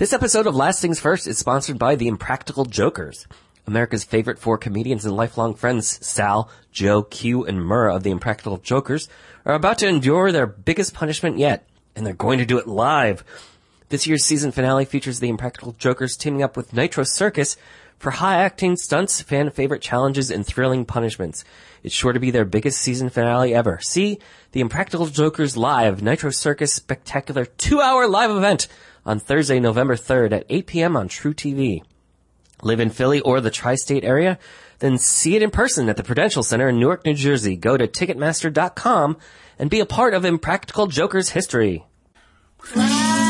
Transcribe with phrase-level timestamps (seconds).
[0.00, 3.26] This episode of Last Things First is sponsored by the Impractical Jokers.
[3.66, 8.56] America's favorite four comedians and lifelong friends, Sal, Joe, Q, and Murr of the Impractical
[8.56, 9.10] Jokers,
[9.44, 13.22] are about to endure their biggest punishment yet, and they're going to do it live.
[13.90, 17.58] This year's season finale features the Impractical Jokers teaming up with Nitro Circus
[18.00, 21.44] for high-acting stunts, fan favorite challenges, and thrilling punishments.
[21.82, 23.78] It's sure to be their biggest season finale ever.
[23.82, 24.18] See
[24.52, 28.68] the Impractical Jokers live Nitro Circus spectacular two-hour live event
[29.04, 30.96] on Thursday, November 3rd at 8 p.m.
[30.96, 31.82] on truTV.
[32.62, 34.38] Live in Philly or the tri-state area?
[34.78, 37.54] Then see it in person at the Prudential Center in Newark, New Jersey.
[37.54, 39.18] Go to Ticketmaster.com
[39.58, 41.84] and be a part of Impractical Jokers history.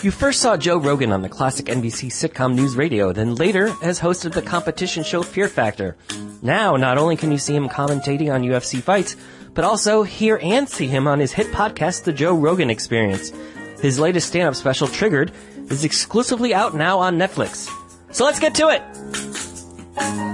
[0.00, 4.24] You first saw Joe Rogan on the classic NBC sitcom NewsRadio, then later as host
[4.24, 5.96] of the competition show Fear Factor.
[6.40, 9.16] Now, not only can you see him commentating on UFC fights,
[9.54, 13.32] but also hear and see him on his hit podcast, The Joe Rogan Experience.
[13.80, 15.32] His latest stand-up special, Triggered,
[15.68, 17.68] is exclusively out now on Netflix.
[18.14, 20.27] So let's get to it!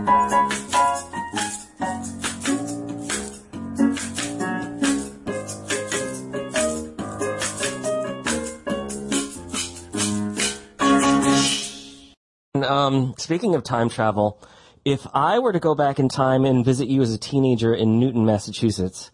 [12.64, 14.40] Um, speaking of time travel,
[14.84, 17.98] if I were to go back in time and visit you as a teenager in
[17.98, 19.10] Newton, Massachusetts,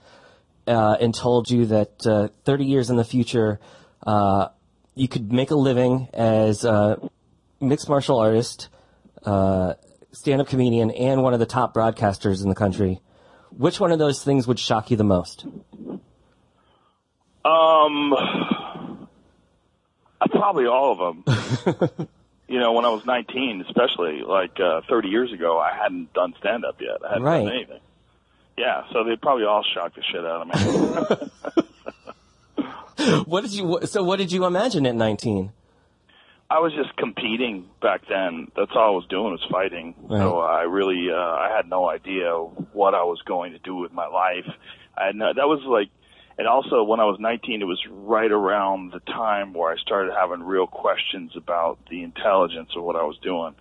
[0.66, 3.60] uh, and told you that uh, 30 years in the future,
[4.06, 4.48] uh,
[4.94, 6.98] you could make a living as a
[7.60, 8.68] mixed martial artist,
[9.24, 9.74] uh,
[10.12, 13.00] stand-up comedian, and one of the top broadcasters in the country,
[13.56, 15.44] which one of those things would shock you the most?
[17.44, 19.06] Um, uh,
[20.30, 22.08] probably all of them.
[22.50, 26.34] you know, when I was 19, especially like uh, 30 years ago, I hadn't done
[26.40, 26.98] stand up yet.
[27.04, 27.44] I hadn't Right.
[27.44, 27.80] done anything.
[28.58, 31.64] Yeah, so they'd probably all shock the shit out of me.
[33.24, 33.78] What did you?
[33.84, 35.52] So what did you imagine at 19?
[36.50, 38.48] I was just competing back then.
[38.56, 39.94] That's all I was doing was fighting.
[40.08, 42.32] So I really, uh, I had no idea
[42.74, 44.44] what I was going to do with my life.
[44.98, 45.88] I had no, that was like,
[46.40, 50.14] and also when I was 19, it was right around the time where I started
[50.18, 53.54] having real questions about the intelligence of what I was doing.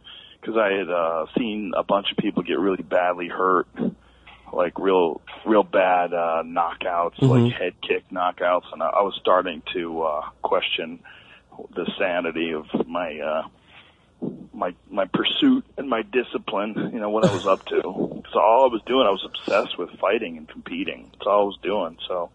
[0.45, 3.67] Cause I had, uh, seen a bunch of people get really badly hurt,
[4.53, 8.71] like real, real bad, uh, knockouts, like head kick knockouts.
[8.71, 10.99] And I, I was starting to, uh, question,
[11.75, 13.43] the sanity of my uh
[14.53, 18.15] my my pursuit and my discipline, you know, what I was up to.
[18.31, 21.09] So all I was doing, I was obsessed with fighting and competing.
[21.13, 21.97] That's all I was doing.
[22.07, 22.29] So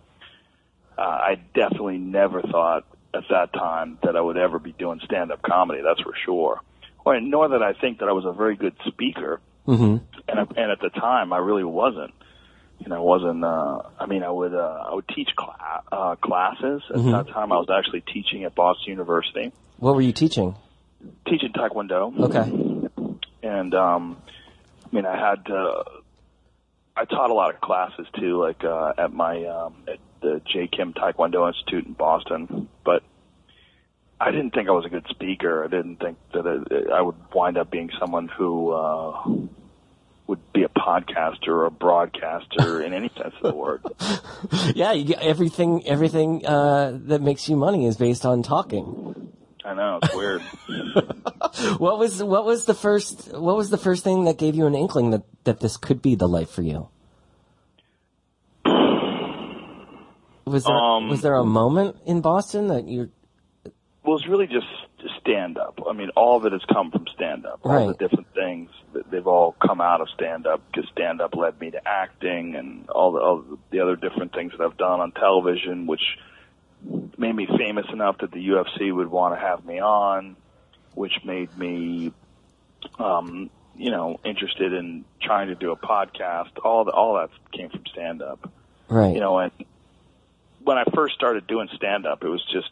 [0.98, 2.84] uh, I definitely never thought
[3.14, 5.80] at that time that I would ever be doing stand-up comedy.
[5.84, 6.60] That's for sure.
[7.04, 9.40] Or nor that I think that I was a very good speaker.
[9.66, 9.96] Mm-hmm.
[10.28, 12.12] And and at the time, I really wasn't.
[12.80, 13.44] You know, I wasn't.
[13.44, 16.82] Uh, I mean, I would uh, I would teach cla- uh, classes.
[16.90, 20.56] At that time, I was actually teaching at Boston University, What were you teaching?
[21.28, 23.20] teaching Taekwondo Okay.
[23.42, 24.16] and um
[24.90, 25.82] I mean I had uh
[26.96, 30.66] I taught a lot of classes too, like uh at my um at the J
[30.66, 32.68] Kim Taekwondo Institute in Boston.
[32.84, 33.02] But
[34.20, 35.62] I didn't think I was a good speaker.
[35.64, 39.22] I didn't think that I would wind up being someone who uh
[40.26, 43.82] would be a podcaster or a broadcaster in any sense of the word.
[44.74, 45.86] Yeah, you get everything.
[45.86, 49.32] Everything uh, that makes you money is based on talking.
[49.64, 50.42] I know it's weird.
[51.78, 54.74] What was what was the first what was the first thing that gave you an
[54.74, 56.88] inkling that that this could be the life for you?
[60.54, 63.10] Was there Um, was there a moment in Boston that you
[64.04, 64.68] Well, it's really just
[65.20, 65.80] stand up.
[65.88, 67.58] I mean, all of it has come from stand up.
[67.64, 67.98] All the Right.
[67.98, 71.72] different things that they've all come out of stand up because stand up led me
[71.72, 75.88] to acting and all the, all the other different things that I've done on television,
[75.88, 76.18] which
[77.18, 80.36] made me famous enough that the UFC would want to have me on,
[80.94, 82.12] which made me,
[83.00, 86.50] um, you know, interested in trying to do a podcast.
[86.62, 88.48] All the, all that came from stand up
[88.88, 89.14] right?
[89.14, 89.52] you know, and
[90.64, 92.70] when I first started doing stand up, it was just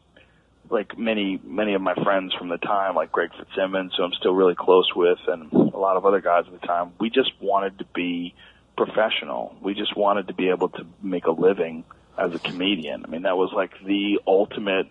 [0.71, 4.33] like many, many of my friends from the time, like Greg Fitzsimmons, who I'm still
[4.35, 7.79] really close with, and a lot of other guys at the time, we just wanted
[7.79, 8.35] to be
[8.77, 9.55] professional.
[9.61, 11.85] We just wanted to be able to make a living
[12.17, 13.05] as a comedian.
[13.05, 14.87] I mean, that was like the ultimate,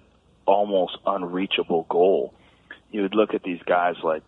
[0.45, 2.33] almost unreachable goal.
[2.91, 4.23] You would look at these guys like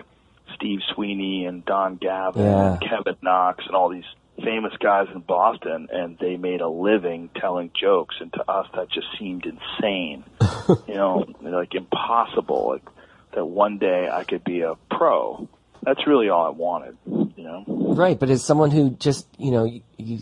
[0.56, 2.72] Steve Sweeney and Don Gavin Yeah.
[2.74, 4.06] and Kevin Knox and all these
[4.44, 8.90] famous guys in Boston, and they made a living telling jokes, and to us that
[8.90, 10.24] just seemed insane.
[10.88, 12.70] you know, like impossible.
[12.70, 12.86] Like
[13.34, 15.48] that one day I could be a pro.
[15.84, 16.98] That's really all I wanted.
[17.06, 17.64] You know.
[17.68, 20.20] Right, but as someone who just, you know, you, you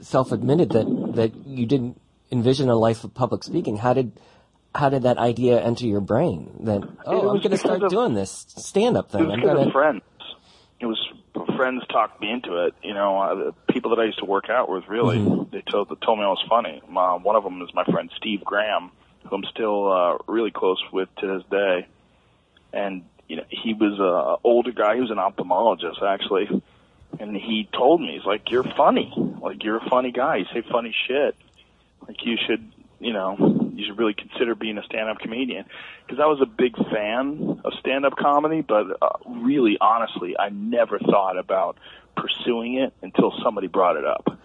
[0.00, 2.00] self-admitted that, that you didn't
[2.30, 4.12] envision a life of public speaking, how did,
[4.74, 8.14] how did that idea enter your brain that, oh, I'm going to start of- doing
[8.14, 9.24] this stand-up It thing.
[9.26, 10.02] was I'm because going of friends.
[10.80, 11.00] It was
[11.56, 12.74] friends talked me into it.
[12.82, 15.18] You know, uh, the people that I used to work out with really
[15.50, 16.80] they told told me I was funny.
[16.88, 18.90] Um, one of them is my friend Steve Graham,
[19.24, 21.86] who I'm still uh, really close with to this day.
[22.72, 24.94] And you know, he was a older guy.
[24.96, 26.48] He was an ophthalmologist actually,
[27.18, 29.12] and he told me he's like, "You're funny.
[29.40, 30.36] Like you're a funny guy.
[30.36, 31.36] You say funny shit.
[32.06, 32.70] Like you should."
[33.00, 35.64] You know, you should really consider being a stand-up comedian
[36.06, 40.98] because I was a big fan of stand-up comedy, but uh, really, honestly, I never
[40.98, 41.76] thought about
[42.16, 44.38] pursuing it until somebody brought it up.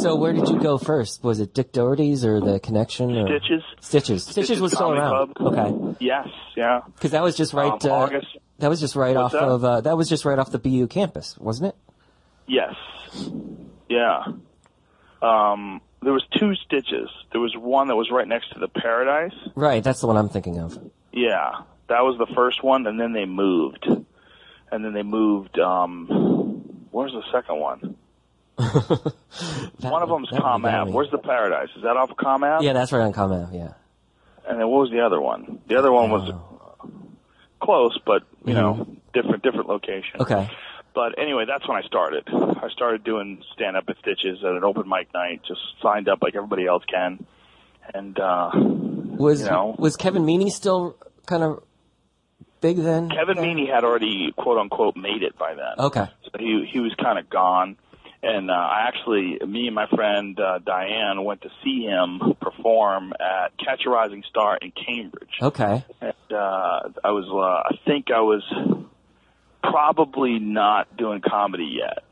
[0.00, 1.24] So where did you go first?
[1.24, 3.16] Was it Dick Doherty's or the Connection?
[3.16, 3.26] Or?
[3.26, 3.62] Stitches.
[3.80, 4.24] Stitches.
[4.24, 5.34] Stitches was still around.
[5.34, 5.52] Club.
[5.52, 5.96] Okay.
[6.04, 6.80] Yes, yeah.
[6.94, 7.72] Because that was just right.
[7.72, 8.26] Um, uh, August.
[8.58, 9.48] That was just right What's off that?
[9.48, 9.64] of.
[9.64, 11.76] Uh, that was just right off the BU campus, wasn't it?
[12.46, 12.74] Yes.
[13.88, 14.24] Yeah.
[15.22, 17.08] Um, there was two stitches.
[17.32, 19.34] There was one that was right next to the Paradise.
[19.54, 19.82] Right.
[19.82, 20.78] That's the one I'm thinking of.
[21.12, 21.50] Yeah,
[21.88, 25.58] that was the first one, and then they moved, and then they moved.
[25.58, 27.96] Um, where's the second one?
[28.58, 30.76] One of them's that would Com be Ave.
[30.78, 30.92] yummy.
[30.92, 31.68] Where's the Paradise?
[31.76, 32.64] Is that off of Com Ave?
[32.64, 33.72] Yeah, that's right on Com Ave, Yeah.
[34.48, 35.60] And then what was the other one?
[35.68, 36.32] The other one was
[37.60, 40.20] close, but you know, different different location.
[40.20, 40.22] Mm-hmm.
[40.32, 40.50] Okay.
[40.96, 42.26] But anyway, that's when I started.
[42.26, 45.42] I started doing stand up at Stitches at an open mic night.
[45.46, 47.26] Just signed up like everybody else can,
[47.92, 49.76] and uh, Was You know.
[49.78, 50.96] was Kevin Meaney still
[51.26, 51.62] kind of
[52.62, 53.10] big then?
[53.10, 55.84] Kevin Meaney had already quote unquote made it by then.
[55.86, 56.06] Okay.
[56.24, 57.76] So he he was kind of gone,
[58.22, 63.12] and uh, I actually, me and my friend uh, Diane went to see him perform
[63.20, 65.36] at Catch a Rising Star in Cambridge.
[65.42, 65.84] Okay.
[66.00, 68.42] And uh, I was, uh, I think I was
[69.70, 72.04] probably not doing comedy yet.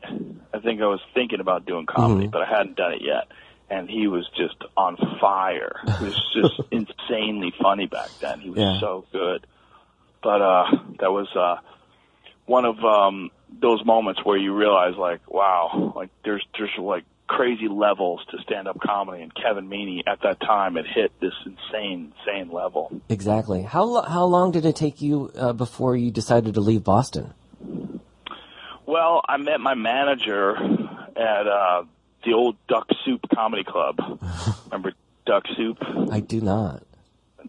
[0.53, 3.27] I think I was thinking about doing comedy, but I hadn't done it yet.
[3.69, 5.77] And he was just on fire.
[5.99, 8.39] He was just insanely funny back then.
[8.39, 8.79] He was Yeah.
[8.79, 9.45] so good.
[10.21, 10.65] But uh
[10.99, 11.57] that was uh
[12.45, 13.31] one of um
[13.61, 18.67] those moments where you realize like, wow, like there's there's like crazy levels to stand
[18.67, 23.01] up comedy and Kevin Meaney at that time had hit this insane, insane level.
[23.09, 23.63] Exactly.
[23.63, 27.33] How how long did it take you uh, before you decided to leave Boston?
[28.95, 31.83] Well, I met my manager at uh
[32.23, 33.97] the old Duck Soup Comedy Club.
[34.71, 34.93] Remember
[35.25, 35.77] Duck Soup?
[36.09, 36.81] I do not.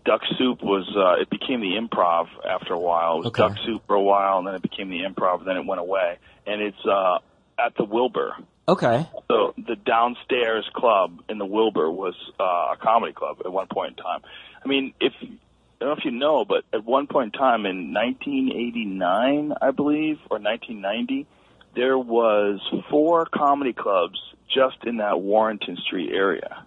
[0.04, 3.18] Duck Soup was uh it became the improv after a while.
[3.18, 3.42] It was Okay.
[3.42, 5.80] Duck Soup for a while and then it became the improv, And then it went
[5.80, 6.18] away.
[6.48, 7.18] And it's uh
[7.56, 8.34] at the Wilbur.
[8.68, 9.06] Okay.
[9.28, 13.96] So the downstairs club in the Wilbur was uh, a comedy club at one point
[13.96, 14.22] in time.
[14.64, 15.26] I mean, if I
[15.84, 20.16] don't know if you know, but at one point in time in 1989, I believe,
[20.30, 21.26] or 1990,
[21.76, 22.58] there was
[22.90, 24.18] four comedy clubs
[24.52, 26.64] just in that Warrenton Street area.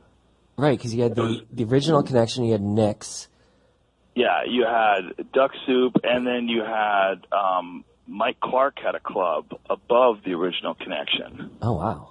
[0.57, 2.43] Right, because you had the the original connection.
[2.45, 3.27] You had Nick's.
[4.15, 9.45] Yeah, you had Duck Soup, and then you had um, Mike Clark had a club
[9.69, 11.51] above the original connection.
[11.61, 12.09] Oh wow.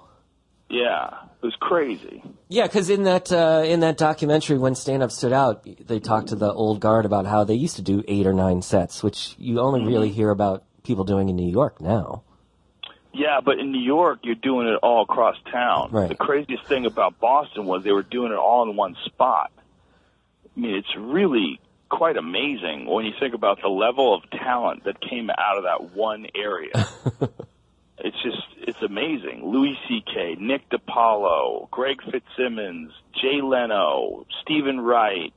[0.71, 1.09] Yeah,
[1.41, 2.23] it was crazy.
[2.47, 6.27] Yeah, because in that uh, in that documentary, when stand up stood out, they talked
[6.29, 9.35] to the old guard about how they used to do eight or nine sets, which
[9.37, 9.89] you only Mm-hmm.
[9.89, 12.23] really hear about people doing in New York now.
[13.13, 15.89] Yeah, but in New York, you're doing it all across town.
[15.91, 16.09] Right.
[16.09, 19.51] The craziest thing about Boston was they were doing it all in one spot.
[20.55, 25.01] I mean, it's really quite amazing when you think about the level of talent that
[25.01, 26.71] came out of that one area.
[27.97, 29.41] it's just, it's amazing.
[29.43, 35.33] Louis C.K., Nick DiPaolo, Greg Fitzsimmons, Jay Leno, Steven Wright.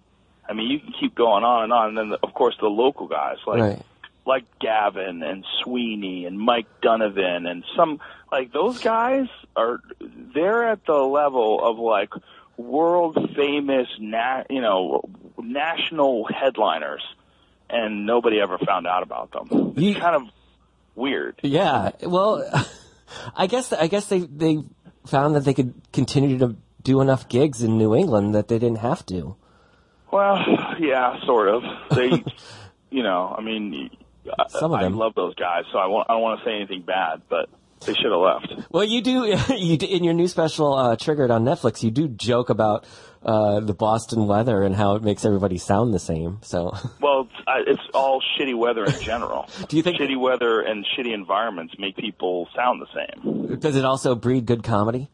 [0.46, 1.88] I mean, you can keep going on and on.
[1.88, 3.82] And then, of course, the local guys like right.
[4.26, 8.00] Like Gavin and Sweeney and Mike Donovan and some
[8.30, 9.26] like those guys
[9.56, 9.80] are
[10.34, 12.10] they're at the level of like
[12.56, 15.02] world famous na- you know
[15.38, 17.02] national headliners
[17.68, 19.74] and nobody ever found out about them.
[19.76, 20.22] You- kind of
[20.94, 21.40] weird.
[21.42, 21.90] Yeah.
[22.02, 22.48] Well,
[23.36, 24.62] I guess I guess they they
[25.06, 28.78] found that they could continue to do enough gigs in New England that they didn't
[28.78, 29.36] have to.
[30.10, 30.38] Well,
[30.78, 31.62] yeah, sort of.
[31.90, 32.24] They
[32.90, 33.90] you know, I mean
[34.48, 34.94] Some of them.
[34.94, 37.48] I love those guys, so I won't I don't want to say anything bad, but
[37.86, 38.70] they should have left.
[38.70, 42.08] Well, you do, you do, in your new special, uh, Triggered on Netflix, you do
[42.08, 42.84] joke about,
[43.24, 46.72] uh, the Boston weather and how it makes everybody sound the same, so.
[47.00, 49.48] Well, it's, uh, it's all shitty weather in general.
[49.68, 53.58] Do you think- shitty weather and shitty environments make people sound the same?
[53.58, 55.08] Does it also breed good comedy?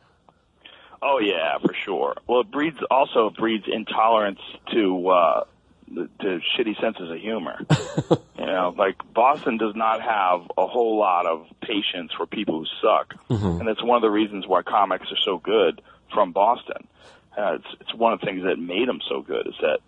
[1.01, 2.17] Oh yeah, for sure.
[2.27, 4.41] Well, it breeds also breeds intolerance
[4.73, 5.45] to uh,
[5.95, 7.59] to shitty senses of humor.
[8.39, 12.67] you know, like Boston does not have a whole lot of patience for people who
[12.81, 13.15] suck,
[13.59, 15.81] and that's one of the reasons why comics are so good
[16.13, 16.87] from Boston.
[17.37, 19.79] Uh, it's it's one of the things that made them so good is that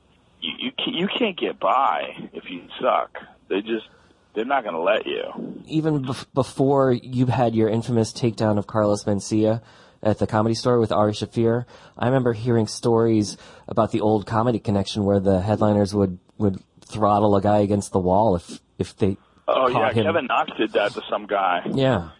[0.40, 3.18] you you can't, you can't get by if you suck.
[3.48, 3.86] They just
[4.34, 5.62] they're not going to let you.
[5.66, 9.60] Even bef- before you had your infamous takedown of Carlos Mencia
[10.02, 11.66] at the comedy store with Ari Shaffir,
[11.98, 13.36] I remember hearing stories
[13.68, 18.00] about the old comedy connection where the headliners would, would throttle a guy against the
[18.00, 19.16] wall if, if they
[19.52, 20.04] Oh yeah, him.
[20.04, 21.62] Kevin Knox did that to some guy.
[21.72, 22.10] Yeah.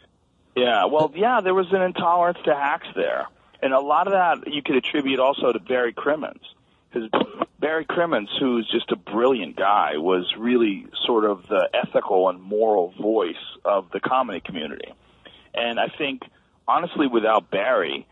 [0.56, 3.28] Yeah, well, yeah, there was an intolerance to hacks there,
[3.62, 6.42] and a lot of that you could attribute also to Barry Crimmins,
[6.92, 7.08] because
[7.60, 12.92] Barry Crimmins, who's just a brilliant guy, was really sort of the ethical and moral
[13.00, 14.92] voice of the comedy community,
[15.54, 16.22] and I think
[16.70, 18.06] honestly, without Barry,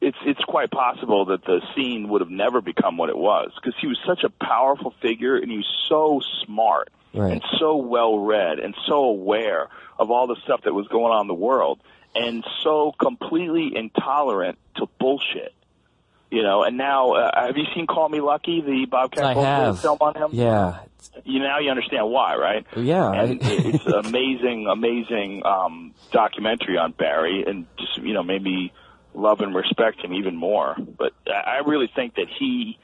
[0.00, 3.74] it's it's quite possible that the scene would have never become what it was because
[3.80, 7.32] he was such a powerful figure and he was so smart Right.
[7.32, 11.22] and so well read and so aware of all the stuff that was going on
[11.22, 11.80] in the world
[12.14, 15.52] and so completely intolerant to bullshit.
[16.30, 19.98] You know, and now uh, have you seen Call Me Lucky, the Bobcat Goldthwait film
[20.00, 20.30] on him?
[20.32, 20.80] Yeah.
[21.24, 22.66] You now you understand why, right?
[22.76, 23.10] Yeah.
[23.12, 28.72] and it's an amazing, amazing um, documentary on Barry, and just you know made me
[29.14, 30.76] love and respect him even more.
[30.78, 32.78] But I I really think that he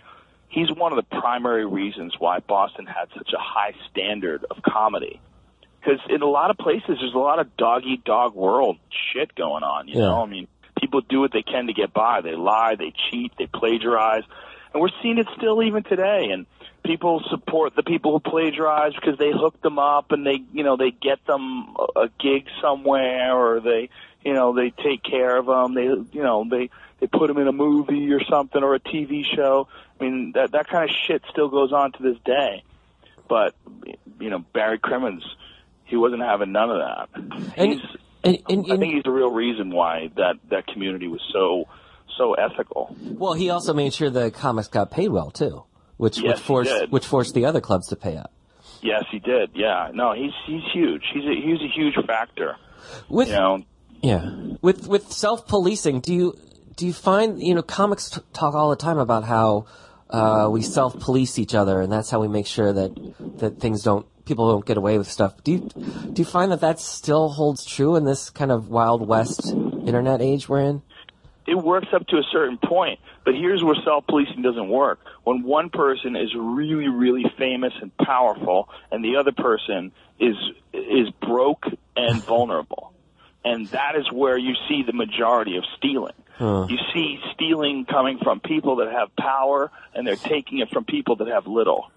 [0.49, 5.21] he's one of the primary reasons why Boston had such a high standard of comedy.
[5.81, 8.79] Because in a lot of places, there's a lot of dog eat dog world
[9.13, 9.87] shit going on.
[9.89, 10.07] You Yeah.
[10.07, 10.49] know, I mean,
[10.85, 12.21] people do what they can to get by.
[12.21, 14.23] They lie, they cheat, they plagiarize,
[14.73, 16.29] and we're seeing it still even today.
[16.31, 16.45] And
[16.85, 20.77] people support the people who plagiarize because they hook them up and they, you know,
[20.77, 23.89] they get them a gig somewhere or they,
[24.23, 25.75] you know, they take care of them.
[25.75, 26.69] They, you know, they
[27.01, 29.69] they put them in a movie or something or a TV show.
[29.99, 32.63] I mean, that that kind of shit still goes on to this day.
[33.27, 33.55] But
[34.21, 35.25] you know, Barry Crimmins,
[35.85, 37.09] he wasn't having none of that.
[37.57, 37.83] And- He's,
[38.25, 41.67] and, and, I think he's the real reason why that that community was so
[42.17, 42.95] so ethical.
[43.01, 45.65] well, he also made sure the comics got paid well too,
[45.97, 48.33] which Yes, which forced which forced the other clubs to pay up.
[48.83, 49.51] Yes, he did.
[49.55, 51.03] Yeah, no, he's he's huge.
[51.13, 52.57] He's a he's a huge factor.
[53.09, 53.65] With You know,
[54.03, 54.31] Yeah.
[54.61, 56.39] With with self policing, do you
[56.77, 59.67] do you find you know comics t- talk all the time about how
[60.11, 62.93] uh, we self police each other, and that's how we make sure that
[63.39, 65.43] that things don't people don't get away with stuff.
[65.43, 65.59] Do you
[66.13, 70.21] do you find that that still holds true in this kind of wild west internet
[70.23, 70.83] age we're in?
[71.47, 75.01] it works up to a certain point, but here's where self-policing doesn't work.
[75.25, 80.37] When one person is really, really famous and powerful, and the other person is
[80.73, 81.65] is broke
[81.97, 82.93] and vulnerable,
[83.45, 86.15] and that is where you see the majority of stealing.
[86.41, 91.17] You see stealing coming from people that have power, and they're taking it from people
[91.17, 91.91] that have little.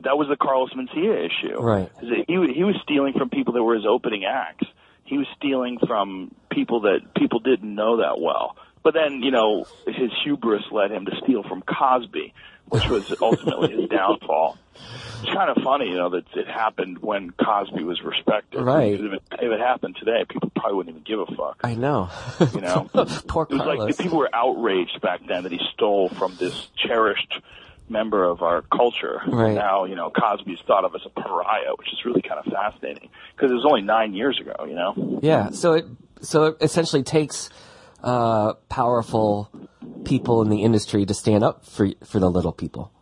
[0.00, 1.60] That was the Carlos Mencia issue.
[1.60, 1.90] Right.
[2.00, 4.66] He, he was stealing from people that were his opening acts.
[5.04, 8.56] He was stealing from people that people didn't know that well.
[8.82, 12.34] But then, you know, his hubris led him to steal from Cosby,
[12.68, 14.58] which was ultimately his downfall.
[15.22, 18.60] It's kind of funny, you know, that it happened when Cosby was respected.
[18.60, 18.94] Right.
[18.94, 21.60] If it, if it happened today, people probably wouldn't even give a fuck.
[21.62, 22.10] I know.
[22.52, 22.90] You know,
[23.28, 23.78] Poor it was Carlos.
[23.78, 27.40] like people were outraged back then that he stole from this cherished
[27.88, 29.20] member of our culture.
[29.26, 29.54] Right.
[29.54, 33.08] Now, you know, Cosby's thought of as a pariah, which is really kind of fascinating
[33.36, 34.64] because it was only nine years ago.
[34.66, 35.20] You know.
[35.22, 35.50] Yeah.
[35.50, 35.84] So it
[36.20, 37.50] so it essentially takes
[38.02, 39.50] uh, powerful
[40.04, 42.92] people in the industry to stand up for for the little people.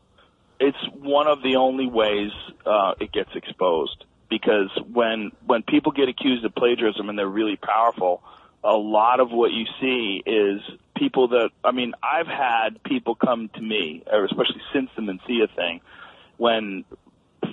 [0.61, 2.30] it's one of the only ways
[2.66, 7.57] uh, it gets exposed because when when people get accused of plagiarism and they're really
[7.57, 8.23] powerful,
[8.62, 10.61] a lot of what you see is
[10.97, 15.80] people that I mean I've had people come to me, especially since the Mencia thing,
[16.37, 16.85] when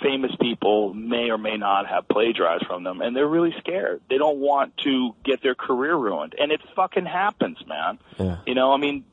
[0.02, 4.02] famous people may or may not have plagiarized from them and they're really scared.
[4.10, 6.36] They don't want to get their career ruined.
[6.40, 8.00] And it fucking happens, man.
[8.18, 8.38] Yeah.
[8.46, 9.06] You know, I mean,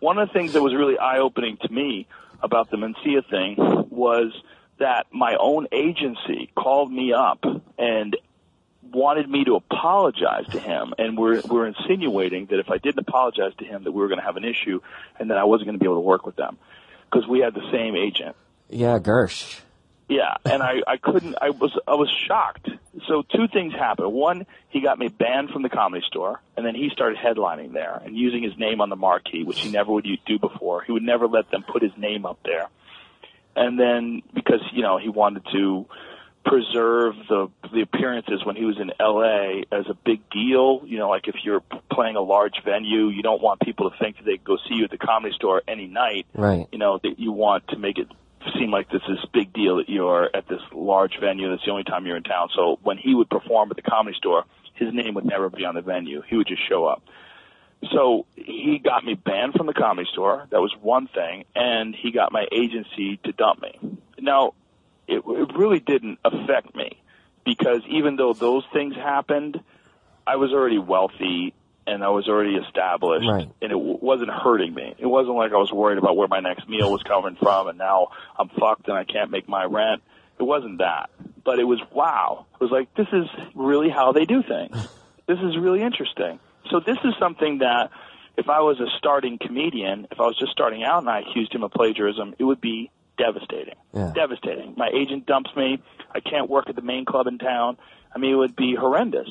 [0.00, 2.06] one of the things that was really eye opening to me
[2.42, 3.56] about the Mencia thing
[3.90, 4.32] was
[4.78, 7.44] that my own agency called me up
[7.78, 8.16] and
[8.92, 13.52] wanted me to apologize to him and we're we're insinuating that if I didn't apologize
[13.58, 14.80] to him that we were going to have an issue
[15.18, 16.58] and that I wasn't going to be able to work with them
[17.10, 18.36] because we had the same agent.
[18.68, 19.60] Yeah, Gersh.
[20.08, 21.36] Yeah, and I, I couldn't.
[21.40, 22.68] I was I was shocked.
[23.08, 24.12] So two things happened.
[24.12, 28.00] One, he got me banned from the comedy store, and then he started headlining there
[28.04, 30.82] and using his name on the marquee, which he never would do before.
[30.82, 32.68] He would never let them put his name up there.
[33.56, 35.86] And then because you know he wanted to
[36.44, 40.82] preserve the the appearances when he was in LA as a big deal.
[40.84, 44.16] You know, like if you're playing a large venue, you don't want people to think
[44.18, 46.26] that they could go see you at the comedy store any night.
[46.34, 46.66] Right.
[46.72, 48.08] You know, that you want to make it
[48.58, 51.50] seem like this is big deal that you're at this large venue.
[51.50, 52.48] That's the only time you're in town.
[52.54, 54.44] So when he would perform at the comedy store,
[54.74, 56.22] his name would never be on the venue.
[56.26, 57.02] He would just show up.
[57.90, 60.46] So he got me banned from the comedy store.
[60.50, 63.98] That was one thing, and he got my agency to dump me.
[64.20, 64.54] Now,
[65.08, 67.02] it, it really didn't affect me
[67.44, 69.60] because even though those things happened,
[70.26, 71.54] I was already wealthy
[71.86, 73.48] and I was already established, Right.
[73.60, 74.94] and it w- wasn't hurting me.
[74.98, 77.78] It wasn't like I was worried about where my next meal was coming from, and
[77.78, 78.08] now
[78.38, 80.02] I'm fucked and I can't make my rent.
[80.38, 81.10] It wasn't that,
[81.44, 82.46] but it was wow.
[82.54, 84.76] It was like this is really how they do things.
[85.24, 86.40] This is really interesting.
[86.68, 87.90] So this is something that
[88.36, 91.54] if I was a starting comedian, if I was just starting out and I accused
[91.54, 93.76] him of plagiarism, it would be devastating.
[93.94, 94.12] Yeah.
[94.14, 94.74] Devastating.
[94.76, 95.78] My agent dumps me.
[96.12, 97.78] I can't work at the main club in town.
[98.14, 99.28] I mean, it would be horrendous.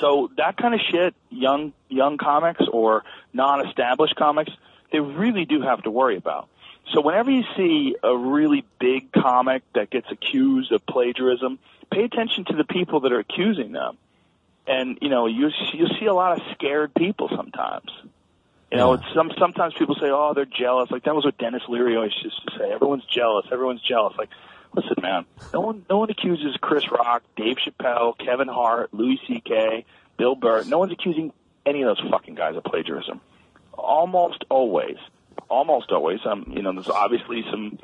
[0.00, 4.52] So that kind of shit, young young comics or non-established comics,
[4.92, 6.48] they really do have to worry about.
[6.92, 11.58] So whenever you see a really big comic that gets accused of plagiarism,
[11.90, 13.96] pay attention to the people that are accusing them.
[14.66, 17.90] And you know, you you see a lot of scared people sometimes.
[18.70, 19.00] You know, Yeah.
[19.00, 22.12] it's some sometimes people say, "Oh, they're jealous." Like that was what Denis Leary always
[22.22, 22.70] used to say.
[22.72, 23.46] Everyone's jealous.
[23.50, 24.16] Everyone's jealous.
[24.16, 24.30] Like,
[24.74, 25.24] listen, man.
[25.52, 29.84] No one, no one accuses Chris Rock, Dave Chappelle, Kevin Hart, Louis C.K.,
[30.16, 30.64] Bill Burr.
[30.64, 31.32] No one's accusing
[31.64, 33.20] any of those fucking guys of plagiarism.
[33.72, 34.96] Almost always,
[35.48, 36.20] almost always.
[36.24, 37.78] Um, you know, there's obviously some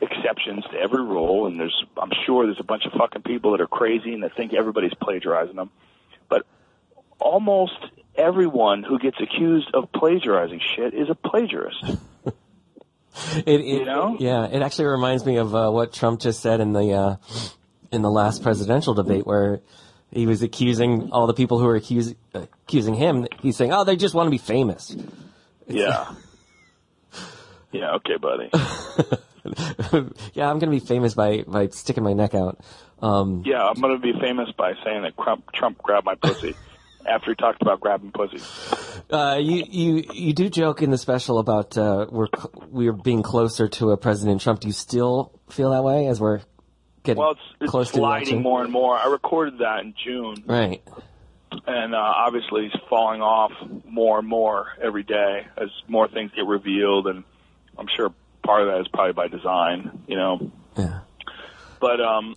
[0.00, 3.60] exceptions to every rule, and there's, I'm sure there's a bunch of fucking people that
[3.60, 5.70] are crazy and that think everybody's plagiarizing them.
[6.28, 6.46] But
[7.18, 7.78] almost
[8.14, 11.84] everyone who gets accused of plagiarizing shit is a plagiarist.
[13.36, 14.16] It, it, You know?
[14.18, 17.16] Yeah, it actually reminds me of uh, what Trump just said in the uh,
[17.90, 19.60] in the last presidential debate, where
[20.10, 23.26] he was accusing all the people who were accusing accusing him.
[23.42, 24.96] He's saying, "Oh, they just want to be famous."
[25.66, 26.14] Yeah.
[27.72, 28.50] Yeah, okay, buddy.
[30.34, 32.58] yeah, I'm gonna be famous by by sticking my neck out.
[33.00, 36.54] Um, Yeah, I'm going to be famous by saying that Trump, Trump grabbed my pussy
[37.06, 38.46] after he talked about grabbing pussies.
[39.10, 42.28] uh, you you you do joke in the special about uh, we're
[42.68, 44.60] we're being closer to a President Trump.
[44.60, 46.40] Do you still feel that way as we're
[47.02, 48.42] getting Well, it's, it's close to sliding election?
[48.42, 48.96] more and more.
[48.96, 50.82] I recorded that in June, Right.
[51.66, 53.52] and uh, obviously he's falling off
[53.86, 57.24] more and more every day as more things get revealed, and
[57.78, 60.50] I'm sure part of that is probably by design, you know.
[60.76, 61.00] Yeah.
[61.80, 62.36] But um,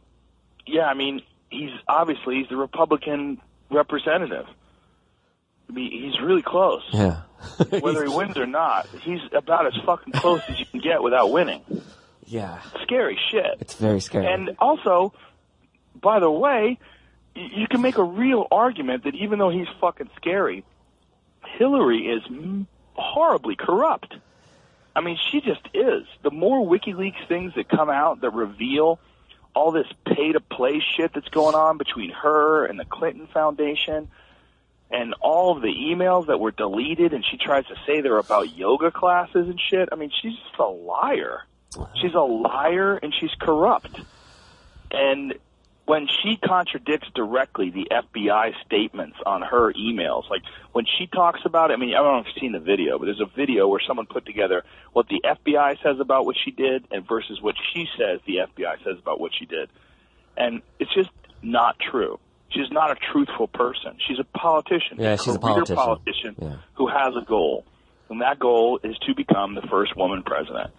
[0.65, 3.39] yeah, I mean, he's obviously he's the Republican
[3.74, 4.46] representative.
[5.70, 6.84] I mean, he's really close.
[6.92, 7.22] Yeah.
[7.80, 11.32] Whether he wins or not, he's about as fucking close as you can get without
[11.32, 11.62] winning.
[12.26, 12.62] yeah.
[12.84, 13.58] Scary shit.
[13.60, 14.28] It's very scary.
[14.28, 15.14] And also,
[16.00, 16.78] by the way,
[17.36, 20.64] you can make a real argument that even though he's fucking scary,
[21.58, 22.24] Hillary is
[22.94, 24.14] horribly corrupt.
[24.96, 26.04] I mean, she just is.
[26.22, 29.00] The more WikiLeaks things that come out that reveal
[29.54, 34.10] all this pay to play shit that's going on between her and the Clinton Foundation
[34.89, 38.56] and all of the emails that were deleted and she tries to say they're about
[38.56, 39.89] yoga classes and shit.
[39.92, 41.44] I mean, she's just a liar.
[42.00, 44.00] She's a liar and she's corrupt.
[44.92, 45.34] And
[45.86, 50.41] when she contradicts directly the FBI statements on her emails, like
[50.72, 52.98] when she talks about it, I mean, I don't know if you've seen the video,
[52.98, 56.52] but there's a video where someone put together what the FBI says about what she
[56.52, 59.69] did and versus what she says the FBI says about what she did.
[60.38, 61.10] And it's just
[61.41, 62.17] not true.
[62.50, 63.98] She's not a truthful person.
[64.08, 64.98] She's a politician.
[65.00, 65.76] Yeah, she's a politician.
[65.76, 66.56] politician Yeah.
[66.76, 67.65] who has a goal.
[68.10, 70.72] And that goal is to become the first woman president.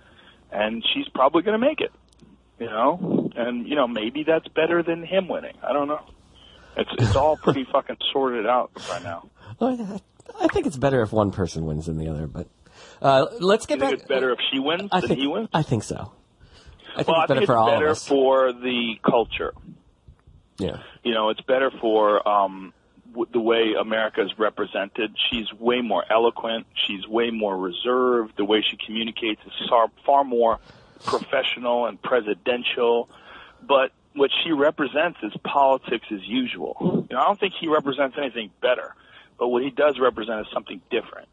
[0.50, 1.92] And she's probably going to make it
[2.64, 5.54] you know, and you know maybe that's better than him winning.
[5.62, 6.00] I don't know.
[6.76, 9.28] It's it's all pretty fucking sorted out right now.
[9.60, 10.00] Well,
[10.40, 12.48] I think it's better if one person wins than the other, but
[13.02, 13.98] uh, let's get You think back.
[14.00, 15.48] it's better if she wins I than think he wins?
[15.52, 16.12] I think so.
[16.96, 18.06] I think well, it's better think it's for all better of us.
[18.08, 19.52] for the culture.
[20.58, 20.78] yeah.
[21.02, 22.72] You know, it's better for um,
[23.12, 25.14] w- the way America is represented.
[25.30, 26.66] She's way more eloquent.
[26.86, 28.32] She's way more reserved.
[28.36, 30.58] The way she communicates is far, far more
[31.04, 33.08] professional and presidential.
[33.62, 37.06] But what she represents is politics as usual.
[37.10, 38.94] You know, I don't think he represents anything better.
[39.38, 41.28] But what he does represent is something different.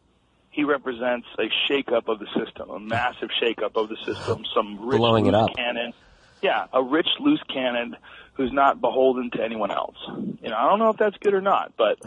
[0.49, 4.97] He represents a shakeup of the system, a massive shakeup of the system, some rich
[4.97, 5.55] Blowing it loose up.
[5.55, 5.93] cannon
[6.41, 7.95] yeah, a rich loose cannon
[8.33, 9.97] who's not beholden to anyone else.
[10.07, 11.99] You know, I don't know if that's good or not, but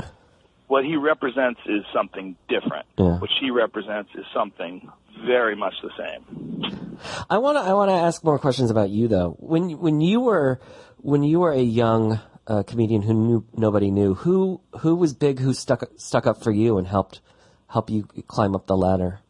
[0.66, 2.86] what he represents is something different.
[2.98, 3.18] Yeah.
[3.18, 4.90] What she represents is something
[5.24, 6.98] very much the same.
[7.28, 9.36] I want to I want to ask more questions about you though.
[9.38, 10.60] When when you were
[10.98, 15.38] when you were a young uh, comedian who knew nobody knew, who who was big
[15.38, 17.20] who stuck stuck up for you and helped
[17.68, 19.20] help you climb up the ladder?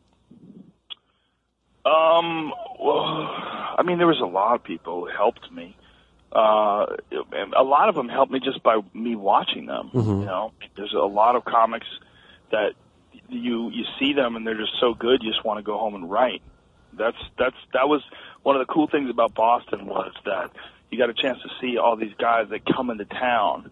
[1.87, 3.05] Um, well,
[3.77, 5.77] I mean, there was a lot of people who helped me.
[6.33, 6.87] Uh,
[7.33, 9.91] and a lot of them helped me just by me watching them.
[9.95, 11.87] You know, there's a lot of comics
[12.51, 12.73] that
[13.29, 15.95] you you see them and they're just so good, you just want to go home
[15.95, 16.43] and write.
[16.93, 18.03] That's that's that was
[18.43, 20.51] one of the cool things about Boston was that
[20.91, 23.71] you got a chance to see all these guys that come into town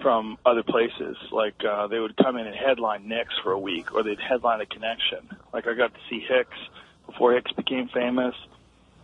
[0.00, 1.16] from other places.
[1.30, 4.60] Like uh, they would come in and headline Nick's for a week, or they'd headline
[4.60, 5.30] a Connection.
[5.52, 6.58] Like I got to see Hicks
[7.06, 8.34] before Hicks became famous.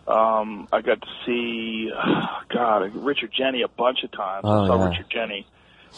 [0.06, 1.90] Um, I got to see,
[2.48, 4.44] God, Richard Jeni a bunch of times.
[4.44, 4.88] Oh, I saw yeah.
[4.90, 5.44] Richard Jeni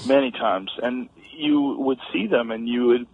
[0.06, 3.06] many times, and you would see them, and you would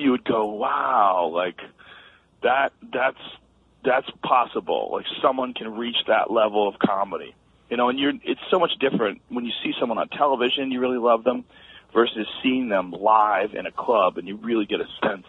[0.00, 1.58] you would go, wow, like
[2.42, 3.20] that that's
[3.84, 4.90] that's possible.
[4.92, 7.34] Like someone can reach that level of comedy.
[7.70, 10.80] You know, and you're it's so much different when you see someone on television, you
[10.80, 11.44] really love them,
[11.92, 15.26] versus seeing them live in a club and you really get a sense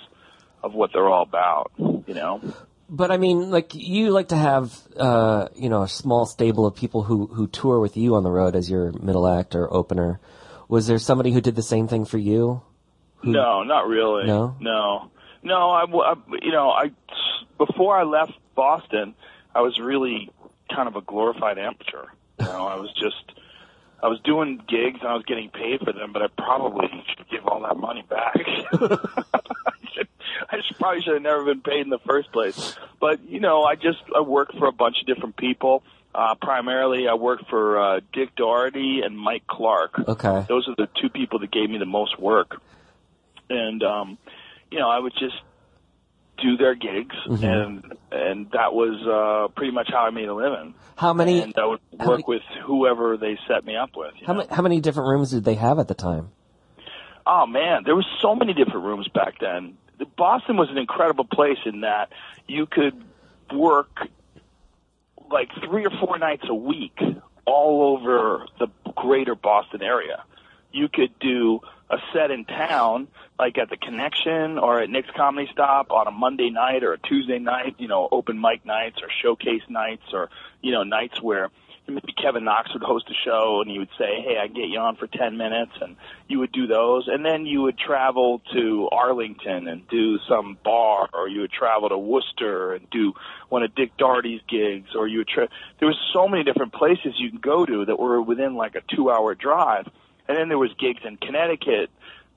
[0.64, 2.42] of what they're all about, you know?
[2.90, 6.76] But I mean, like you like to have, uh, you know, a small stable of
[6.76, 10.20] people who who tour with you on the road as your middle act or opener.
[10.68, 12.62] Was there somebody who did the same thing for you?
[13.24, 14.28] No, not really.
[14.28, 14.56] No?
[14.60, 15.12] no,
[15.44, 15.70] no.
[15.70, 16.92] I, I, you know, I
[17.58, 19.16] before I left Boston,
[19.54, 20.30] I was really
[20.74, 22.06] kind of a glorified amateur.
[22.40, 23.40] You know, I was just,
[24.02, 27.30] I was doing gigs and I was getting paid for them, but I probably should
[27.30, 28.36] give all that money back.
[28.38, 28.68] I,
[29.94, 30.08] should,
[30.50, 32.76] I should, probably should have never been paid in the first place.
[33.00, 35.84] But you know, I just I worked for a bunch of different people.
[36.14, 39.98] Uh, primarily, I worked for uh, Dick Doherty and Mike Clark.
[39.98, 40.46] Okay.
[40.50, 42.62] Those are the two people that gave me the most work.
[43.52, 44.18] And um,
[44.72, 45.36] you know, I would just
[46.42, 47.44] do their gigs, Mm-hmm.
[47.46, 50.74] and and that was uh, pretty much how I made a living.
[50.96, 51.42] How many?
[51.42, 54.14] And I would work many- with whoever they set me up with.
[54.20, 56.30] you How many, how many different rooms did they have at the time?
[57.28, 59.78] Oh man, there was so many different rooms back then.
[60.18, 62.10] Boston was an incredible place in that
[62.48, 62.96] you could
[63.54, 64.08] work
[65.30, 66.98] like three or four nights a week
[67.46, 70.24] all over the greater Boston area.
[70.72, 71.60] You could do
[71.92, 76.12] a set in town, like at the Connection or at Nick's Comedy Stop on a
[76.12, 80.30] Monday night or a Tuesday night, you know, open mic nights or showcase nights or,
[80.62, 81.50] you know, nights where
[81.88, 84.70] maybe Kevin Knox would host a show and he would say, hey, I can get
[84.70, 85.98] you on for 10 minutes and
[86.30, 87.08] you would do those.
[87.08, 91.90] And then you would travel to Arlington and do some bar or you would travel
[91.90, 93.14] to Worcester and do
[93.50, 95.50] one of Dick Doherty's gigs or you would tra-
[95.80, 98.96] there was so many different places you could go to that were within like a
[98.96, 99.90] two hour drive.
[100.28, 101.90] And then there was gigs in Connecticut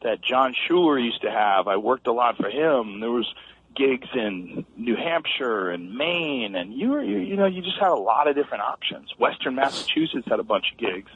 [0.02, 1.68] that John Schuler used to have.
[1.68, 3.00] I worked a lot for him.
[3.00, 3.32] There was
[3.74, 7.90] gigs in New Hampshire and Maine, and you were, you, you know, you just had
[7.90, 9.10] a lot of different options.
[9.18, 11.10] Western Massachusetts had a bunch of gigs,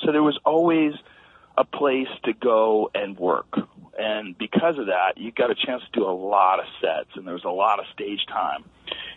[0.00, 0.92] so there was always
[1.56, 3.58] a place to go and work.
[3.98, 7.26] And because of that, you got a chance to do a lot of sets, and
[7.26, 8.64] there was a lot of stage time,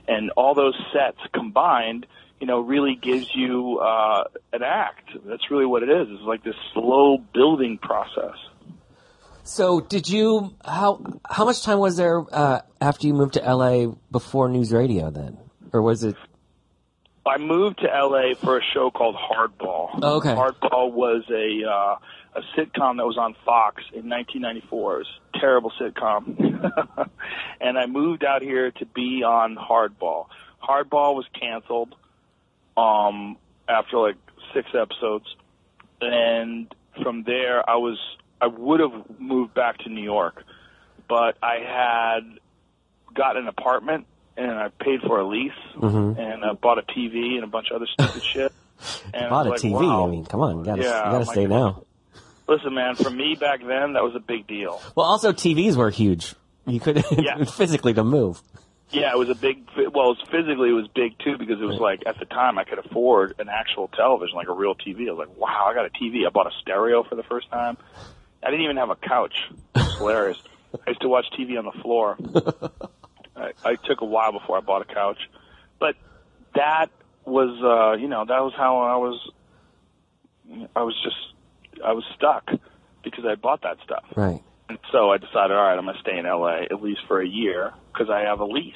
[0.08, 2.06] and all those sets combined,
[2.40, 5.10] you know, really gives you uh, an act.
[5.26, 6.08] That's really what it is.
[6.10, 8.36] It's like this slow building process.
[9.44, 13.94] So, did you how how much time was there uh, after you moved to LA
[14.12, 15.38] before news radio then,
[15.72, 16.16] or was it?
[17.26, 20.00] I moved to LA for a show called Hardball.
[20.02, 20.34] Oh, okay.
[20.34, 21.96] Hardball was a uh,
[22.36, 24.96] a sitcom that was on Fox in 1994.
[24.96, 27.10] It was a terrible sitcom,
[27.62, 30.28] and I moved out here to be on Hardball.
[30.62, 31.96] Hardball was canceled
[32.78, 33.38] um,
[33.68, 34.16] after like
[34.54, 35.26] six episodes,
[36.02, 37.98] and from there I was
[38.40, 40.44] I would have moved back to New York,
[41.10, 42.40] but I had
[43.14, 47.44] got an apartment and I paid for a lease and I bought a TV and
[47.44, 48.54] a bunch of other stupid shit.
[49.12, 49.72] And Bought a like, TV.
[49.72, 50.06] wow.
[50.08, 51.84] I mean, come on, you gotta Yeah, you gotta stay now.
[52.48, 54.80] Listen, man, for me back then, that was a big deal.
[54.96, 56.36] Well, also TVs were huge.
[56.68, 57.44] You could Yeah.
[57.46, 58.40] physically to move.
[58.92, 59.68] Yeah, it was a big.
[59.76, 62.58] Well, it was physically it was big too because it was like at the time
[62.58, 65.08] I could afford an actual television, like a real TV.
[65.08, 66.26] I was like, wow, I got a TV.
[66.26, 67.78] I bought a stereo for the first time.
[68.42, 69.36] I didn't even have a couch.
[69.76, 70.38] It's hilarious.
[70.88, 72.18] I used to watch TV on the floor.
[73.36, 75.20] I, I took a while before I bought a couch,
[75.80, 75.96] but
[76.56, 76.88] that
[77.26, 79.32] was, uh, you know, that was how I was.
[80.76, 82.50] I was just, I was stuck
[83.04, 84.06] because I bought that stuff.
[84.16, 84.42] Right.
[84.70, 87.22] And so I decided, all right, I'm going to stay in LA at least for
[87.22, 88.76] a year because I have a lease.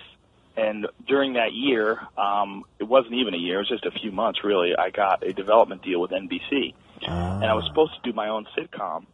[0.56, 4.12] And during that year, um, it wasn't even a year; it was just a few
[4.12, 4.76] months, really.
[4.76, 6.74] I got a development deal with NBC,
[7.08, 9.06] and I was supposed to do my own sitcom.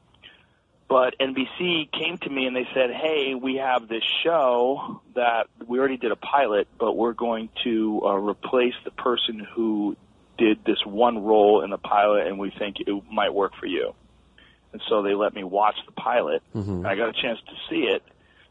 [0.90, 5.78] But NBC came to me and they said, "Hey, we have this show that we
[5.78, 9.96] already did a pilot, but we're going to uh, replace the person who
[10.40, 13.94] did this one role in the pilot, and we think it might work for you."
[14.78, 17.86] And so they let me watch the pilot, and I got a chance to see
[17.86, 18.04] it,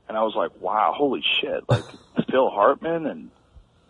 [0.09, 1.85] and I was like, "Wow, holy shit!" Like
[2.31, 3.31] Phil Hartman and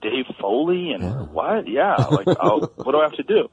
[0.03, 1.67] Dave Foley and what?
[1.67, 3.49] Yeah, like oh, what do I have to do?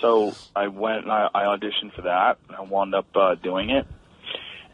[0.00, 3.70] So I went and I, I auditioned for that, and I wound up uh, doing
[3.70, 3.86] it.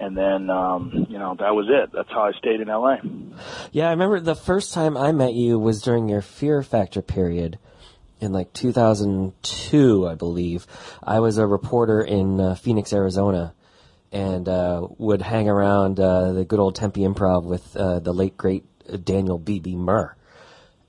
[0.00, 1.90] And then, um, you know, that was it.
[1.92, 2.96] That's how I stayed in LA.
[3.70, 7.58] Yeah, I remember the first time I met you was during your Fear Factor period
[8.22, 10.66] in like 2002, I believe.
[11.02, 13.54] I was a reporter in uh, Phoenix, Arizona,
[14.10, 18.36] and uh, would hang around uh, the good old Tempe Improv with uh, the late
[18.36, 18.64] great
[19.04, 19.76] Daniel B.B.
[19.76, 20.14] Murr.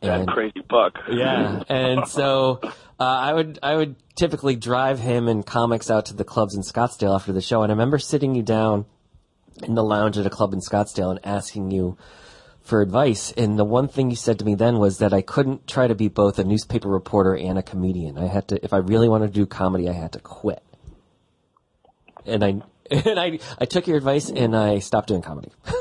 [0.01, 0.99] That crazy buck.
[1.09, 2.59] yeah, and so
[2.99, 6.61] uh, I would I would typically drive him and comics out to the clubs in
[6.61, 8.85] Scottsdale after the show, and I remember sitting you down
[9.61, 11.97] in the lounge at a club in Scottsdale and asking you
[12.63, 13.31] for advice.
[13.33, 15.95] And the one thing you said to me then was that I couldn't try to
[15.95, 18.17] be both a newspaper reporter and a comedian.
[18.17, 20.63] I had to, if I really wanted to do comedy, I had to quit.
[22.25, 22.47] And I
[22.91, 25.51] and I I took your advice and I stopped doing comedy.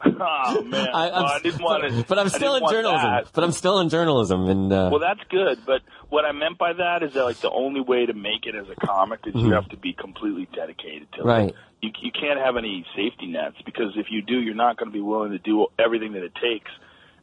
[0.00, 2.04] Oh man, I, well, I didn't want to.
[2.08, 3.10] but I'm still in journalism.
[3.32, 5.58] But I'm still in journalism, and uh, Well, that's good.
[5.66, 8.54] But what I meant by that is that like the only way to make it
[8.54, 11.28] as a comic is you have to be completely dedicated to Mm-hmm.
[11.28, 11.48] Right.
[11.48, 11.54] it.
[11.80, 14.92] You you can't have any safety nets because if you do, you're not going to
[14.92, 16.70] be willing to do everything that it takes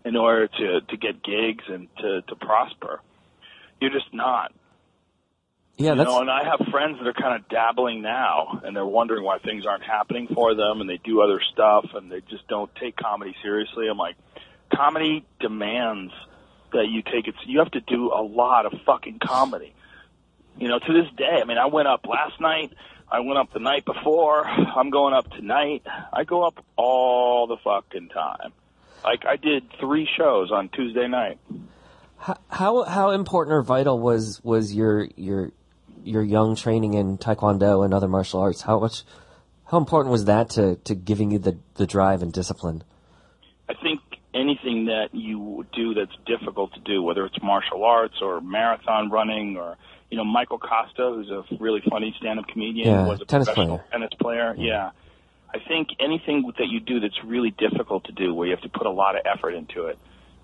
[0.04, 3.02] in order to to get gigs and to to prosper.
[3.82, 4.54] You're just not.
[5.78, 8.74] yeah, You that's know, and I have friends that are kind of dabbling now, and
[8.76, 12.22] they're wondering why things aren't happening for them, and they do other stuff, and they
[12.30, 13.88] just don't take comedy seriously.
[13.90, 14.16] I'm like,
[14.74, 16.14] comedy demands
[16.72, 17.36] that you take it.
[17.46, 19.74] You have to do a lot of fucking comedy.
[20.58, 21.40] You know, to this day.
[21.42, 22.72] I mean, I went up last night.
[23.10, 24.46] I went up the night before.
[24.46, 25.84] I'm going up tonight.
[26.12, 28.52] I go up all the fucking time.
[29.04, 31.38] Like I did three shows on Tuesday night.
[32.50, 35.52] how how important or vital was was your your
[36.04, 38.62] your young training in taekwondo and other martial arts?
[38.62, 39.04] How much
[39.66, 42.84] how important was that to to giving you the the drive and discipline?
[43.70, 44.02] I think
[44.34, 49.58] anything that you do that's difficult to do, whether it's martial arts or marathon running
[49.58, 49.78] or,
[50.10, 53.78] you know, Michael Kosta, who's a really funny stand-up comedian, Yeah, was a tennis professional
[53.80, 53.90] player.
[53.92, 54.56] tennis player.
[54.58, 54.92] Yeah.
[55.54, 58.70] I think anything that you do that's really difficult to do, where you have to
[58.70, 59.98] put a lot of effort into it,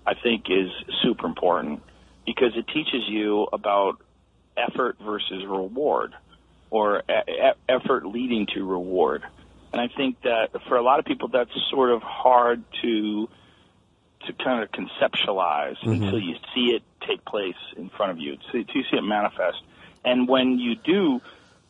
[0.06, 0.70] I think is
[1.02, 1.82] super important
[2.26, 4.00] because it teaches you about
[4.56, 6.14] effort versus reward
[6.70, 9.22] or e- effort leading to reward.
[9.72, 13.28] And I think that for a lot of people, that's sort of hard to
[14.26, 18.58] to kind of conceptualize until you see it take place in front of you, so
[18.58, 19.58] you see it manifest.
[20.04, 21.20] And when you do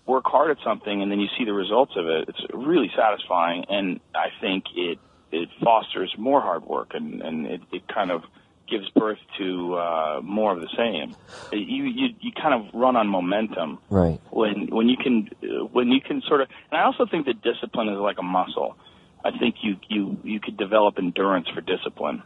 [0.07, 3.65] work hard at something and then you see the results of it, it's really satisfying.
[3.69, 4.99] And I think it
[5.31, 8.23] it fosters more hard work and and it, it kind of
[8.69, 11.15] gives birth to uh, more of the same.
[11.53, 14.21] You you you kind of run on momentum Right.
[14.31, 15.29] when when you can
[15.73, 18.77] when you can sort of and I also think that discipline is like a muscle.
[19.25, 22.23] I think you you you could develop endurance for discipline,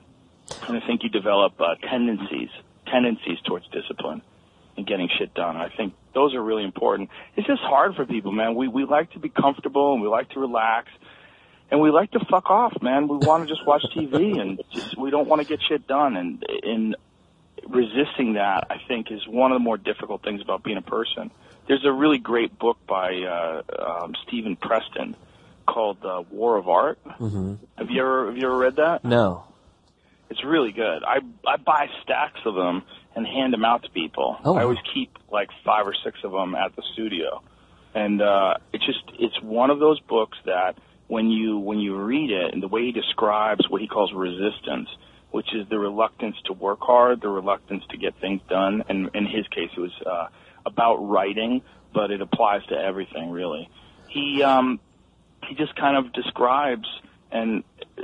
[0.68, 2.50] and I think you develop uh, tendencies
[2.86, 4.22] tendencies towards discipline
[4.76, 5.56] and getting shit done.
[5.56, 7.10] I think those are really important.
[7.34, 8.54] It's just hard for people, man.
[8.54, 10.88] We we like to be comfortable and we like to relax.
[11.68, 13.08] And we like to fuck off, man.
[13.08, 16.16] We want to just watch TV and just we don't want to get shit done.
[16.16, 16.94] And in
[17.66, 21.32] resisting that, I think, is one of the more difficult things about being a person.
[21.66, 25.16] There's a really great book by uh, um, Steven Pressfield
[25.66, 27.00] called uh, War of Art.
[27.04, 27.54] Mm-hmm.
[27.76, 29.04] Have you ever have you ever read that?
[29.04, 29.44] No.
[30.30, 31.02] It's really good.
[31.04, 32.82] I I buy stacks of them
[33.14, 34.36] and hand them out to people.
[34.44, 37.42] Oh, I always keep like five or six of them at the studio,
[37.94, 40.76] and uh, it's just it's one of those books that
[41.08, 44.88] when you when you read it and the way he describes what he calls resistance,
[45.30, 49.26] which is the reluctance to work hard, the reluctance to get things done, and in
[49.26, 50.28] his case it was uh,
[50.64, 51.62] about writing,
[51.94, 53.70] but it applies to everything really.
[54.08, 54.80] He um,
[55.48, 56.88] he just kind of describes
[57.30, 57.64] and
[57.98, 58.02] uh,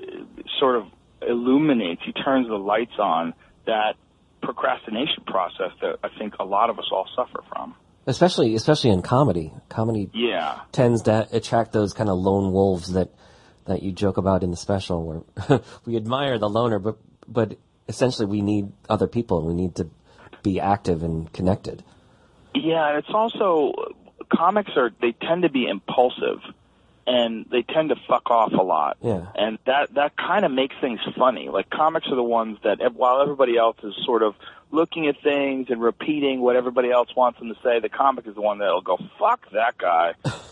[0.60, 0.84] sort of
[1.28, 3.34] illuminates, he turns the lights on
[3.66, 3.94] that
[4.42, 7.74] procrastination process that I think a lot of us all suffer from.
[8.06, 9.52] Especially especially in comedy.
[9.68, 10.60] Comedy Yeah.
[10.72, 13.10] tends to attract those kind of lone wolves that
[13.66, 15.04] that you joke about in the special
[15.48, 17.56] where we admire the loner but but
[17.88, 19.88] essentially we need other people and we need to
[20.42, 21.84] be active and connected.
[22.54, 23.72] Yeah, and it's also
[24.32, 26.40] comics are they tend to be impulsive.
[27.06, 28.96] And they tend to fuck off a lot.
[29.02, 29.26] Yeah.
[29.34, 31.48] And that that kind of makes things funny.
[31.48, 34.34] Like comics are the ones that while everybody else is sort of
[34.70, 38.34] looking at things and repeating what everybody else wants them to say, the comic is
[38.34, 40.14] the one that'll go fuck that guy.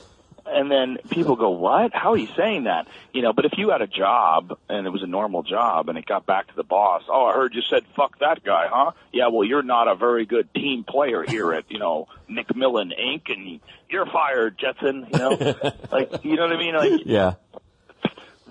[0.53, 1.93] And then people go, "What?
[1.95, 3.33] How are you saying that?" You know.
[3.33, 6.27] But if you had a job and it was a normal job, and it got
[6.27, 9.29] back to the boss, "Oh, I heard you said fuck that guy, huh?" Yeah.
[9.29, 13.33] Well, you're not a very good team player here at you know McMillan Inc.
[13.33, 15.07] and you're fired, Jetson.
[15.13, 15.31] You know,
[15.93, 16.75] like you know what I mean?
[16.75, 17.35] Like Yeah.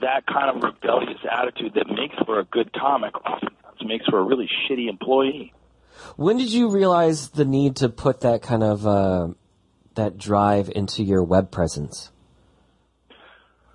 [0.02, 4.24] that kind of rebellious attitude that makes for a good comic oftentimes makes for a
[4.24, 5.54] really shitty employee.
[6.16, 9.30] When did you realize the need to put that kind of uh,
[10.00, 12.12] that drive into your web presence?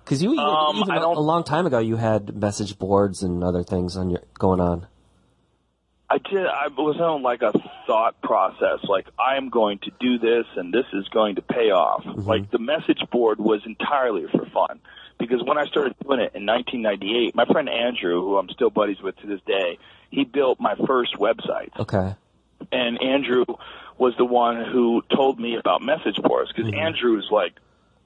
[0.03, 3.63] Because you even, Um, even a, long time ago, you had message boards and other
[3.63, 4.87] things on your going on.
[6.07, 6.45] I did.
[6.45, 7.51] I was on like a
[7.87, 11.71] thought process, like I am going to do this, and this is going to pay
[11.71, 12.03] off.
[12.05, 14.79] Like the message board was entirely for fun,
[15.17, 19.01] because when I started doing it in 1998, my friend Andrew, who I'm still buddies
[19.01, 19.79] with to this day,
[20.11, 21.71] he built my first website.
[21.79, 22.13] Okay.
[22.71, 23.45] and Andrew
[23.97, 27.53] was the one who told me about message boards because Andrew's like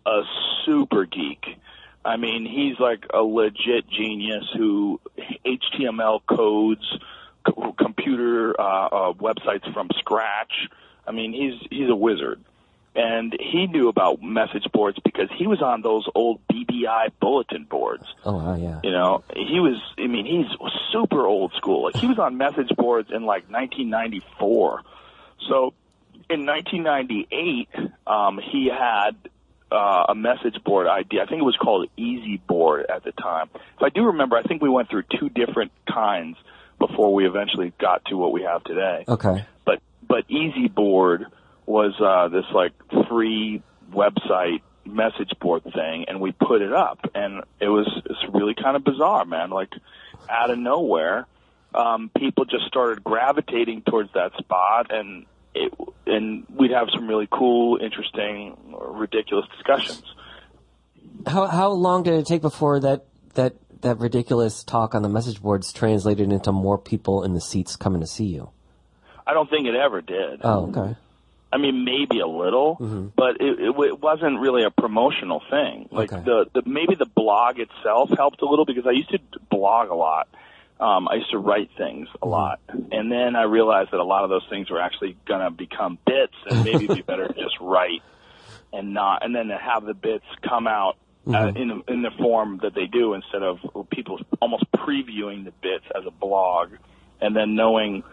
[0.05, 0.21] a
[0.65, 1.57] super geek.
[2.05, 4.99] I mean, he's like a legit genius who
[5.45, 6.85] HTML codes
[7.77, 10.67] computer uh, uh, websites from scratch.
[11.07, 12.39] I mean, he's he's a wizard.
[12.95, 18.03] And he knew about message boards because he was on those old BBI bulletin boards.
[18.25, 18.79] Oh wow, yeah.
[18.83, 20.47] You know, he was, I mean, he's
[20.91, 21.83] super old school.
[21.83, 24.81] Like, he was on message boards in like 1994.
[25.47, 25.73] So,
[26.29, 27.69] in 1998,
[28.07, 29.11] um, he had
[29.71, 31.23] uh, a message board idea.
[31.23, 33.49] I think it was called Easy Board at the time.
[33.53, 36.37] If I do remember, I think we went through two different kinds
[36.79, 39.45] before we eventually got to what we have today Okay.
[39.65, 41.25] but but ezboard
[41.65, 42.71] was uh, this like
[43.09, 43.61] free
[43.91, 48.75] website message board thing, and we put it up, and it was it's really kind
[48.75, 49.49] of bizarre, man.
[49.49, 49.69] Like
[50.29, 51.27] out of nowhere,
[51.75, 55.73] um, people just started gravitating towards that spot, and it
[56.05, 60.03] and we'd have some really cool, interesting, ridiculous discussions.
[61.27, 65.41] How how long did it take before that that that ridiculous talk on the message
[65.41, 68.49] boards translated into more people in the seats coming to see you?
[69.25, 70.41] I don't think it ever did.
[70.43, 70.97] Oh, okay.
[71.51, 73.07] I mean, maybe a little, mm-hmm.
[73.15, 75.89] but it, it, it wasn't really a promotional thing.
[75.91, 76.23] Like Okay.
[76.23, 79.95] the, the maybe the blog itself helped a little because I used to blog a
[79.95, 80.27] lot.
[80.79, 84.23] Um, I used to write things a lot, and then I realized that a lot
[84.23, 87.33] of those things were actually going to become bits, and maybe it'd be better to
[87.33, 88.01] just write
[88.71, 90.95] and not, and then to have the bits come out
[91.27, 95.51] uh, in the, in the form that they do instead of people almost previewing the
[95.61, 96.69] bits as a blog,
[97.19, 98.03] and then knowing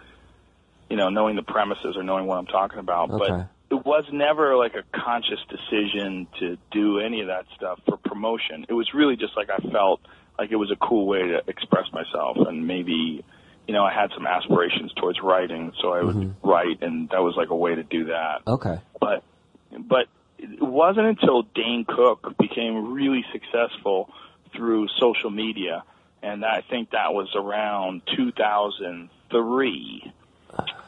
[0.88, 3.10] you know, knowing the premises or knowing what I'm talking about.
[3.10, 3.28] Okay.
[3.28, 7.96] But it was never like a conscious decision to do any of that stuff for
[7.96, 8.66] promotion.
[8.68, 10.00] It was really just like I felt
[10.38, 13.24] like it was a cool way to express myself and maybe,
[13.66, 17.34] you know, I had some aspirations towards writing, so I would write and that was
[17.36, 18.78] like a way to do that Okay.
[19.00, 19.22] but
[19.78, 20.06] but
[20.38, 24.10] it wasn't until Dane Cook became really successful
[24.54, 25.82] through social media,
[26.22, 30.12] and I think that was around 2003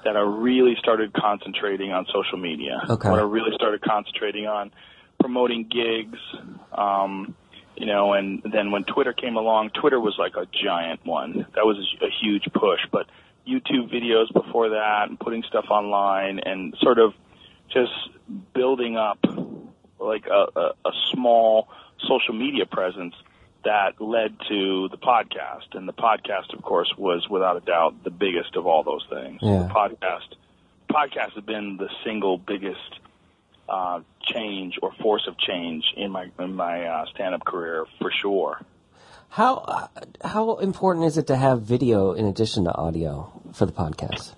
[0.04, 2.80] that I really started concentrating on social media.
[2.88, 3.10] Okay.
[3.10, 4.70] When I really started concentrating on
[5.20, 6.18] promoting gigs,
[6.72, 7.34] um,
[7.78, 11.46] you know, and then when Twitter came along, Twitter was like a giant one.
[11.54, 13.06] That was a, huge push, but
[13.46, 17.14] YouTube videos before that and putting stuff online and sort of
[17.68, 17.92] just
[18.52, 19.18] building up
[20.00, 21.68] like a, a, a small
[22.06, 23.14] social media presence
[23.64, 25.74] that led to the podcast.
[25.74, 29.38] And the podcast, of course, was without a doubt the biggest of all those things.
[29.42, 29.62] Yeah.
[29.62, 30.34] The podcast,
[30.90, 32.98] podcast has been the single biggest
[33.68, 38.60] uh, change or force of change in my in my uh, stand-up career for sure.
[39.30, 39.88] How uh,
[40.24, 44.34] how important is it to have video in addition to audio for the podcast?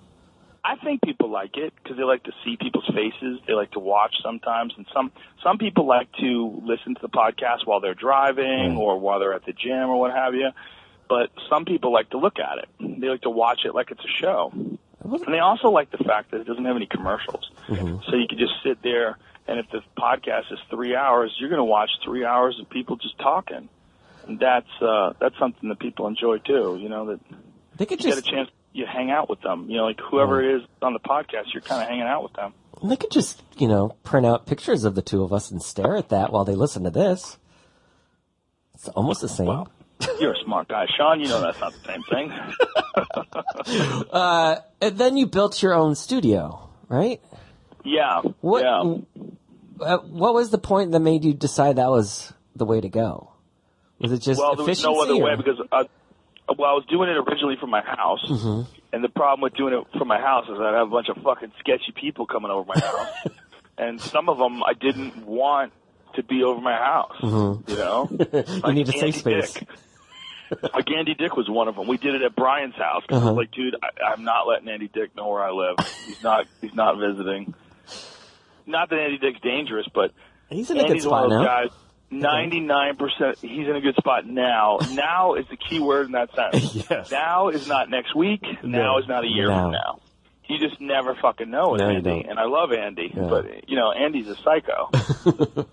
[0.63, 3.39] I think people like it because they like to see people's faces.
[3.47, 5.11] They like to watch sometimes, and some
[5.43, 9.45] some people like to listen to the podcast while they're driving or while they're at
[9.45, 10.49] the gym or what have you.
[11.09, 12.99] But some people like to look at it.
[13.01, 14.53] They like to watch it like it's a show,
[15.03, 17.49] and they also like the fact that it doesn't have any commercials.
[17.67, 21.59] So you can just sit there, and if the podcast is three hours, you're going
[21.59, 23.69] to watch three hours of people just talking,
[24.27, 26.77] and that's uh, that's something that people enjoy too.
[26.79, 27.19] You know that
[27.77, 29.69] They could you just get a chance you hang out with them.
[29.69, 32.33] You know, like whoever it is on the podcast, you're kind of hanging out with
[32.33, 32.53] them.
[32.83, 35.95] they could just you know print out pictures of the two of us and stare
[35.95, 37.37] at that while they listen to this.
[38.75, 39.47] It's almost the same.
[39.47, 39.67] Well,
[40.19, 41.19] you're a smart guy, Sean.
[41.19, 42.31] You know that's not the same thing.
[44.81, 47.21] and then you built your own studio, right?
[47.83, 48.21] yeah.
[48.41, 48.95] What Yeah.
[49.79, 53.31] uh, what was the point that made you decide that was the way to go?
[53.99, 54.41] Was it just efficiency?
[54.41, 55.83] well, there was no other way because uh,
[56.57, 58.61] well, I was doing it originally from my house, Mm-hmm.
[58.93, 61.17] and the problem with doing it from my house is I'd have a bunch of
[61.23, 63.27] fucking sketchy people coming over my house,
[63.77, 65.71] and some of them I didn't want
[66.15, 67.15] to be over my house.
[67.21, 68.65] You know, Mm-hmm.
[68.67, 69.53] you need a safe space.
[69.53, 69.67] Dick.
[70.73, 71.87] like Andy Dick was one of them.
[71.87, 73.03] We did it at Brian's house.
[73.07, 73.33] 'cause I Uh-huh.
[73.33, 75.75] was like, dude, I, I'm not letting Andy Dick know where I live.
[76.05, 76.45] He's not.
[76.61, 77.53] He's not visiting.
[78.65, 80.11] Not that Andy Dick's dangerous, but
[80.49, 81.61] He's in a good Andy's spot one of those now.
[81.63, 81.69] guys.
[82.13, 83.37] Ninety-nine percent.
[83.39, 84.79] He's in a good spot now.
[84.91, 86.75] Now is the key word in that sentence.
[86.89, 87.09] Yes.
[87.09, 88.41] Now is not next week.
[88.63, 88.97] Now No.
[88.99, 89.61] is not a year Now.
[89.63, 89.99] from now.
[90.47, 93.27] You just never fucking know with No, Andy, and I love Andy, Yeah.
[93.29, 94.89] but you know Andy's a psycho.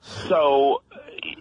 [0.00, 0.82] so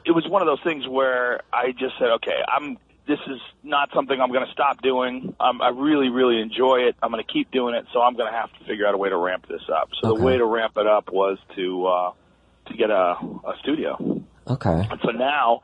[0.06, 2.78] it was one of those things where I just said, okay, I'm.
[3.08, 5.36] This is not something I'm going to stop doing.
[5.40, 6.96] Um, I really, really enjoy it.
[7.04, 8.98] I'm going to keep doing it, so I'm going to have to figure out a
[8.98, 9.90] way to ramp this up.
[10.02, 10.18] So Okay.
[10.18, 12.12] the way to ramp it up was to uh,
[12.70, 13.14] to get a,
[13.52, 14.24] a studio.
[14.48, 14.88] Okay.
[14.90, 15.62] And so now,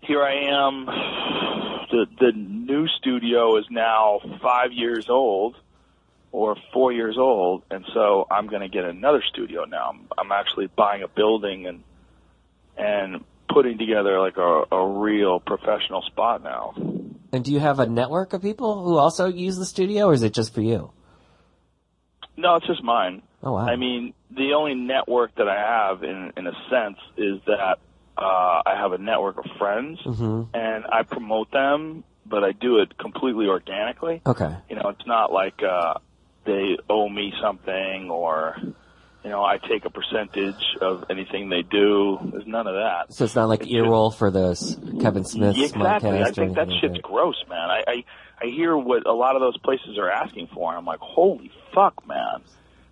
[0.00, 0.86] here I am.
[1.90, 5.56] The the new studio is now five years old,
[6.30, 9.90] or four years old, and so I'm going to get another studio now.
[9.90, 11.84] I'm, I'm actually buying a building and
[12.78, 16.74] and putting together like a, a real professional spot now.
[17.32, 20.22] And do you have a network of people who also use the studio, or is
[20.22, 20.90] it just for you?
[22.36, 23.22] No, it's just mine.
[23.42, 23.66] Oh wow.
[23.66, 27.78] I mean, the only network that I have, in in a sense, is that
[28.16, 30.42] uh, I have a network of friends, Mm-hmm.
[30.54, 34.22] and I promote them, but I do it completely organically.
[34.26, 34.56] okay.
[34.70, 35.94] You know, it's not like uh,
[36.44, 38.56] they owe me something or,
[39.24, 42.18] you know, I take a percentage of anything they do.
[42.22, 43.12] There's none of that.
[43.12, 46.22] So it's not like It's Earwolf or the s- Kevin Smith Yeah, exactly.
[46.22, 47.70] I think that shit's like gross, man.
[47.70, 48.04] I, I
[48.42, 51.52] I hear what a lot of those places are asking for, and I'm like, holy
[51.72, 52.42] fuck, man.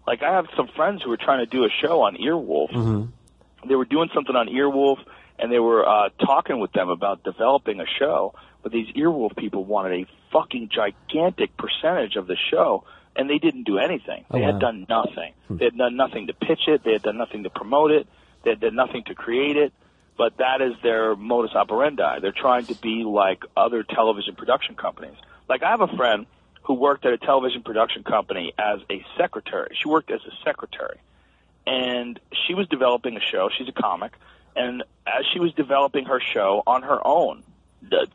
[0.06, 2.70] Like I have some friends who were trying to do a show on Earwolf.
[2.72, 3.68] Mm-hmm.
[3.68, 4.98] They were doing something on Earwolf,
[5.38, 8.34] and they were uh, talking with them about developing a show.
[8.62, 12.84] But these Earwolf people wanted a fucking gigantic percentage of the show,
[13.16, 14.24] and they didn't do anything.
[14.30, 14.60] Oh, they Oh, had wow.
[14.60, 15.32] done nothing.
[15.48, 15.56] Hmm.
[15.56, 16.84] They had done nothing to pitch it.
[16.84, 18.06] They had done nothing to promote it.
[18.44, 19.72] They had done nothing to create it.
[20.16, 22.20] But that is their modus operandi.
[22.20, 25.16] They're trying to be like other television production companies.
[25.48, 26.26] Like I have a friend
[26.64, 29.74] who worked at a television production company as a secretary.
[29.80, 30.98] She worked as a secretary
[31.66, 33.48] and she was developing a show.
[33.56, 34.12] She's a comic,
[34.56, 37.42] and as she was developing her show on her own,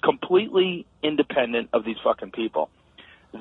[0.02, 2.70] completely independent of these fucking people,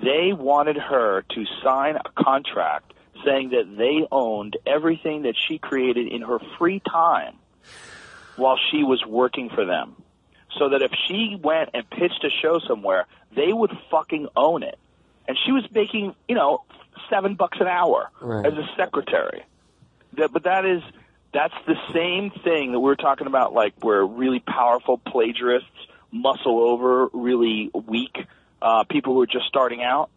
[0.03, 2.93] they wanted her to sign a contract
[3.25, 7.35] saying that they owned everything that she created in her free time
[8.37, 9.95] while she was working for them.
[10.59, 14.79] So that if she went and pitched a show somewhere, they would fucking own it.
[15.27, 16.63] And she was making, you know,
[17.11, 18.47] seven bucks an hour Right.
[18.47, 19.45] as a secretary.
[20.17, 20.83] That, but that is
[21.33, 25.69] that's the same thing that we are talking about, like where really powerful plagiarists
[26.13, 28.25] muscle over really weak
[28.65, 30.09] uh, people who are just starting out.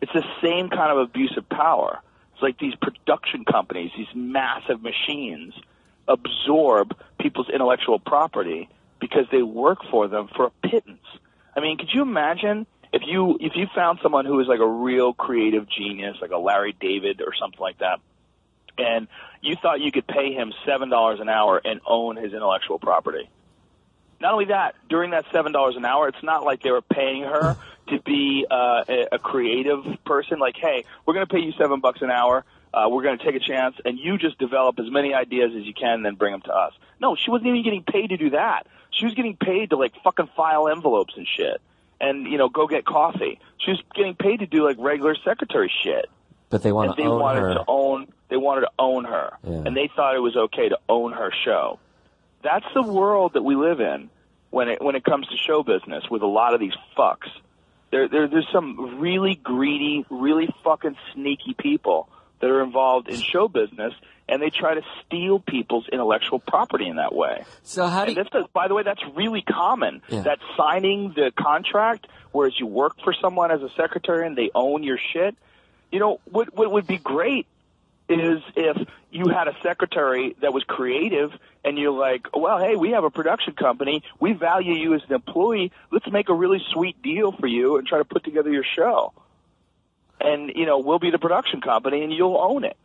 [0.00, 2.00] It's the same kind of abuse of power.
[2.32, 5.54] It's like these production companies, these massive machines,
[6.08, 8.68] absorb people's intellectual property
[8.98, 11.04] because they work for them for a pittance.
[11.54, 14.66] I mean, could you imagine if you if you found someone who was like a
[14.66, 18.00] real creative genius, like a Larry David or something like that,
[18.78, 19.06] and
[19.42, 23.28] you thought you could pay him seven dollars an hour and own his intellectual property.
[24.22, 27.24] Not only that, during that seven dollars an hour, it's not like they were paying
[27.24, 27.56] her
[27.88, 30.38] to be uh, a, a creative person.
[30.38, 32.44] Like, hey, we're going to pay you seven bucks an hour.
[32.72, 35.64] Uh, we're going to take a chance, and you just develop as many ideas as
[35.66, 36.72] you can, and then bring them to us.
[37.00, 38.66] No, she wasn't even getting paid to do that.
[38.92, 41.60] She was getting paid to like fucking file envelopes and shit,
[42.00, 43.40] and you know, go get coffee.
[43.58, 46.06] She was getting paid to do like regular secretary shit
[46.50, 47.54] But they want to they own wanted her.
[47.54, 49.62] to own they wanted to own her Yeah.
[49.66, 51.78] and they thought it was okay to own her show
[52.42, 54.10] that's the world that we live in
[54.50, 57.28] when it when it comes to show business with a lot of these fucks
[57.90, 62.08] there, there there's some really greedy really fucking sneaky people
[62.40, 63.92] that are involved in show business
[64.28, 68.16] and they try to steal people's intellectual property in that way so how do you,
[68.16, 70.02] that's by the way, that's really common.
[70.08, 70.22] Yeah.
[70.22, 74.82] That signing the contract, whereas you work for someone as a secretary and they own
[74.82, 75.36] your shit.
[75.90, 77.46] You know, what what would be great
[78.20, 81.32] is if you had a secretary that was creative
[81.64, 84.02] and you're like, well, hey, we have a production company.
[84.18, 85.72] We value you as an employee.
[85.90, 89.12] Let's make a really sweet deal for you and try to put together your show.
[90.20, 92.76] And, you know, we'll be the production company and you'll own it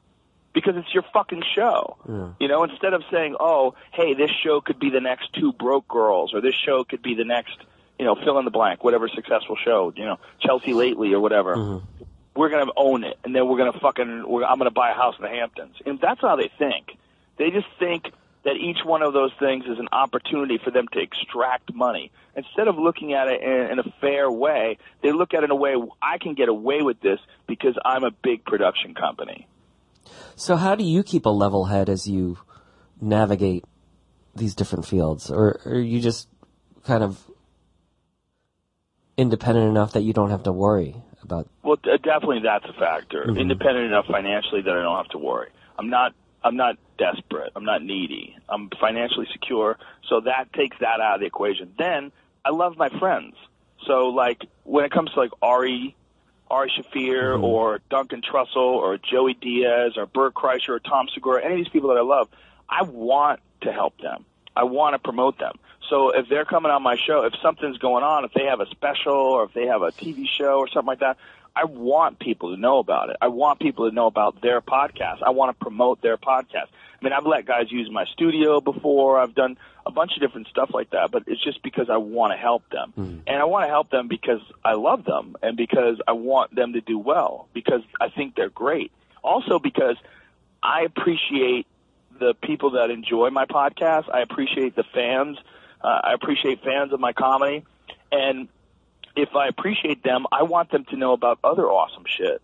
[0.53, 1.97] because it's your fucking show.
[2.39, 5.87] You know, instead of saying, "Oh, hey, this show could be the next Two Broke
[5.87, 7.55] Girls," or "This show could be the next,"
[7.99, 11.55] you know, fill in the blank, whatever successful show, you know, Chelsea Lately or whatever.
[11.55, 12.03] Mm-hmm.
[12.37, 14.23] We're gonna own it, and then we're gonna fucking.
[14.27, 16.95] We're, I'm gonna buy a house in the Hamptons, and that's how they think.
[17.37, 18.11] They just think
[18.43, 22.11] that each one of those things is an opportunity for them to extract money.
[22.35, 25.51] Instead of looking at it in, in a fair way, they look at it in
[25.51, 29.47] a way I can get away with this because I'm a big production company.
[30.35, 32.37] So how do you keep a level head as you
[33.01, 33.65] navigate
[34.35, 36.29] these different fields, or, or are you just
[36.83, 37.19] kind of
[39.17, 41.47] independent enough that you don't have to worry about?
[41.63, 43.25] Well, definitely that's a factor.
[43.25, 43.37] Mm-hmm.
[43.37, 45.49] Independent enough financially that I don't have to worry.
[45.77, 46.13] I'm not
[46.43, 47.51] I'm not desperate.
[47.55, 48.37] I'm not needy.
[48.47, 49.77] I'm financially secure.
[50.07, 51.73] So that takes that out of the equation.
[51.77, 52.11] Then
[52.45, 53.35] I love my friends.
[53.85, 55.95] So like when it comes to like Ari,
[56.49, 57.43] Ari Shaffir mm-hmm.
[57.43, 61.69] or Duncan Trussell or Joey Diaz or Bert Kreischer or Tom Segura, any of these
[61.69, 62.29] people that I love,
[62.69, 64.25] I want to help them.
[64.55, 65.59] I want to promote them.
[65.89, 68.67] So if they're coming on my show, if something's going on, if they have a
[68.67, 71.17] special or if they have a TV show or something like that,
[71.55, 73.17] I want people to know about it.
[73.19, 75.23] I want people to know about their podcast.
[75.25, 76.67] I want to promote their podcast.
[76.99, 79.19] I mean, I've let guys use my studio before.
[79.19, 82.33] I've done a bunch of different stuff like that, but it's just because I want
[82.33, 82.93] to help them.
[82.97, 83.21] Mm.
[83.25, 86.73] And I want to help them because I love them and because I want them
[86.73, 88.91] to do well because I think they're great.
[89.23, 89.95] Also because
[90.61, 91.65] I appreciate
[92.19, 94.13] the people that enjoy my podcast.
[94.13, 95.37] I appreciate the fans.
[95.87, 97.65] I appreciate fans of my comedy.
[98.11, 98.47] And
[99.15, 102.41] if I appreciate them, I want them to know about other awesome shit.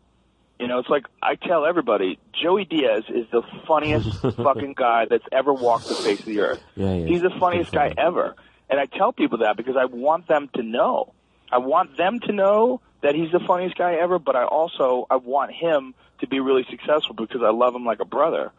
[0.60, 5.26] You know, it's like I tell everybody, Joey Diaz is the funniest fucking guy that's
[5.32, 6.64] ever walked the face of the earth.
[6.76, 7.06] Yeah, yeah.
[7.06, 8.36] He's the funniest guy ever.
[8.70, 11.14] And I tell people that because I want them to know.
[11.52, 15.18] I want them to know that he's the funniest guy ever, but I also I
[15.18, 18.52] want him to be really successful because I love him like a brother.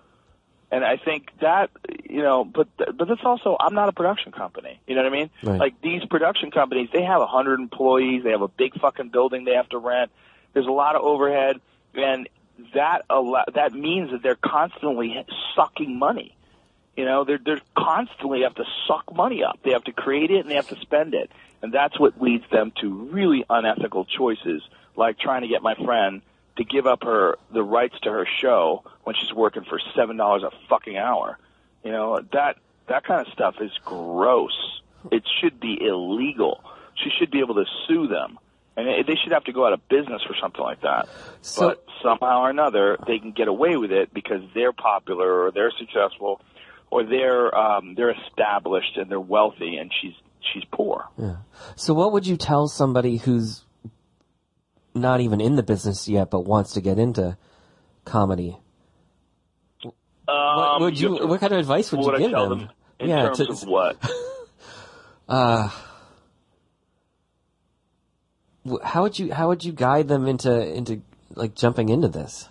[0.71, 1.71] And I think that,
[2.09, 4.81] you know, but but that's also I'm not a production company.
[4.87, 5.31] You know what I mean?
[5.43, 5.61] Right.
[5.61, 9.45] Like these production companies, they have a hundred employees, they have a big fucking building
[9.45, 10.11] they have to rent.
[10.53, 11.61] There's a lot of overhead,
[11.95, 12.29] and
[12.75, 16.37] that al- that means that they're constantly sucking money.
[16.97, 19.59] You know, they're they're constantly have to suck money up.
[19.65, 21.31] They have to create it and they have to spend it,
[21.63, 24.63] and that's what leads them to really unethical choices,
[24.97, 26.23] like trying to get my friend
[26.57, 30.43] to give up her the rights to her show when she's working for seven dollars
[30.43, 31.39] a fucking hour.
[31.85, 32.57] You know that
[32.89, 34.81] that kind of stuff is gross.
[35.11, 36.63] It should be illegal.
[36.95, 38.39] She should be able to sue them,
[38.77, 41.09] and they should have to go out of business for something like that.
[41.43, 45.51] So, but somehow or another, they can get away with it because they're popular or
[45.51, 46.41] they're successful
[46.95, 50.15] or they're um, they're established and they're wealthy, and she's
[50.53, 51.07] she's poor.
[51.19, 51.37] Yeah.
[51.77, 53.65] So, what would you tell somebody who's
[54.95, 57.37] not even in the business yet, but wants to get into
[58.05, 58.59] comedy.
[59.85, 59.93] Um,
[60.27, 61.27] what would you?
[61.27, 62.49] what kind of advice would, you give them?
[62.49, 62.71] them?
[62.99, 63.97] In yeah, terms to, of what?
[65.27, 65.71] Uh,
[68.83, 71.01] how would you how would you guide them into into
[71.35, 72.49] like jumping into this?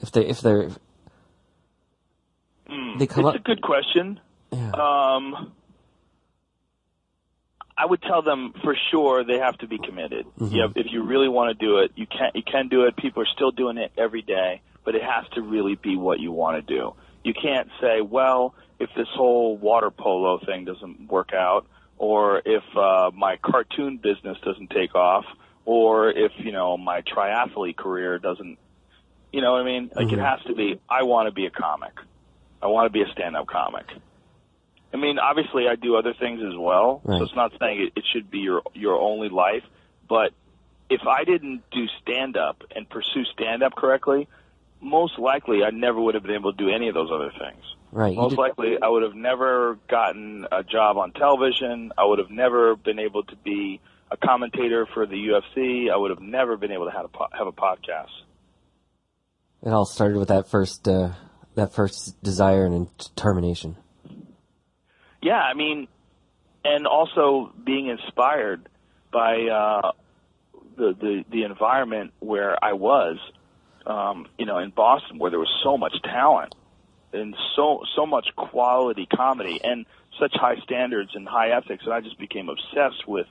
[0.00, 0.70] If they if they're
[2.70, 3.40] mm, they come it's up.
[3.40, 4.20] a good question.
[4.52, 4.70] Yeah.
[4.70, 5.52] Um,
[7.78, 10.26] I would tell them for sure they have to be committed.
[10.38, 10.50] Mhm.
[10.52, 12.96] You know, if you really want to do it, you can you can do it.
[12.96, 16.32] People are still doing it every day, but it has to really be what you
[16.32, 16.94] want to do.
[17.22, 21.66] You can't say, well, if this whole water polo thing doesn't work out,
[21.98, 25.24] or if uh, my cartoon business doesn't take off,
[25.64, 28.58] or if you know my triathlete career doesn't,
[29.32, 29.90] you know what I mean?
[29.94, 30.12] Like Mhm.
[30.14, 30.78] it has to be.
[30.88, 31.92] I want to be a comic.
[32.62, 33.86] I want to be a stand-up comic.
[34.96, 37.02] I mean, obviously, I do other things as well.
[37.04, 37.18] Right.
[37.18, 39.62] So it's not saying it, it should be your your only life.
[40.08, 40.32] But
[40.88, 44.26] if I didn't do stand up and pursue stand up correctly,
[44.80, 47.62] most likely I never would have been able to do any of those other things.
[47.92, 48.16] right.
[48.16, 51.92] Most did- likely, I would have never gotten a job on television.
[51.98, 53.80] I would have never been able to be
[54.10, 55.90] a commentator for the UFC.
[55.92, 58.14] I would have never been able to have a po- have a podcast.
[59.62, 61.10] it all started with that first uh,
[61.54, 63.76] that first desire and determination.
[65.26, 65.88] Yeah, I mean,
[66.64, 68.68] and also being inspired
[69.12, 69.90] by uh,
[70.76, 73.18] the, the the environment where I was,
[73.86, 76.54] um, you know, in Boston, where there was so much talent
[77.12, 79.84] and so so much quality comedy and
[80.20, 83.26] such high standards and high ethics, and I just became obsessed with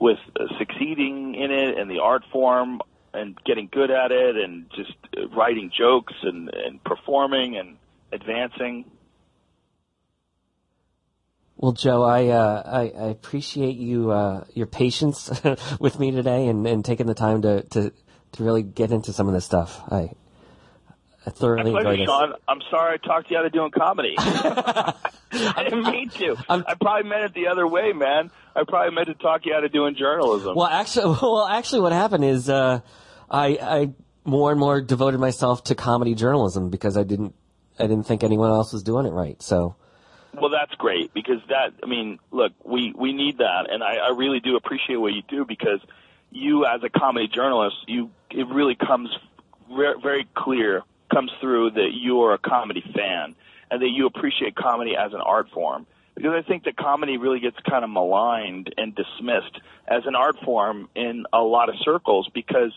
[0.00, 2.80] with uh, succeeding in it and the art form
[3.14, 7.76] and getting good at it and just uh, writing jokes and and performing and
[8.10, 8.86] advancing.
[11.62, 15.30] Well, Joe, I uh, I, I appreciate you uh, your patience
[15.78, 17.92] with me today and, and taking the time to, to
[18.32, 19.80] to really get into some of this stuff.
[19.88, 20.10] I
[21.24, 22.04] I thoroughly My pleasure.
[22.04, 22.32] Sean.
[22.48, 24.16] I'm sorry I talked you out of doing comedy.
[24.18, 24.94] I
[25.62, 26.36] didn't mean to.
[26.48, 28.32] I'm- I probably meant it the other way, man.
[28.56, 30.56] I probably meant to talk you out of doing journalism.
[30.56, 32.80] Well, actually, well, actually, what happened is uh,
[33.30, 33.90] I I
[34.24, 37.36] more and more devoted myself to comedy journalism because I didn't
[37.78, 39.40] I didn't think anyone else was doing it right.
[39.40, 39.76] So
[40.34, 43.70] Well, that's great because that, I mean, look, we, we need that.
[43.70, 45.80] And I, I really do appreciate what you do because
[46.30, 49.10] you as a comedy journalist, you, it really comes
[49.70, 53.34] very, very clear, comes through that you are a comedy fan
[53.70, 55.86] and that you appreciate comedy as an art form.
[56.14, 60.36] Because I think that comedy really gets kind of maligned and dismissed as an art
[60.44, 62.72] form in a lot of circles because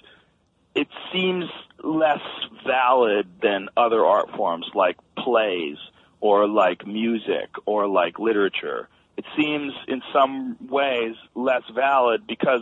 [0.73, 1.45] it seems
[1.83, 2.21] less
[2.65, 5.77] valid than other art forms like plays
[6.21, 8.87] or like music or like literature.
[9.17, 12.61] It seems in some ways less valid because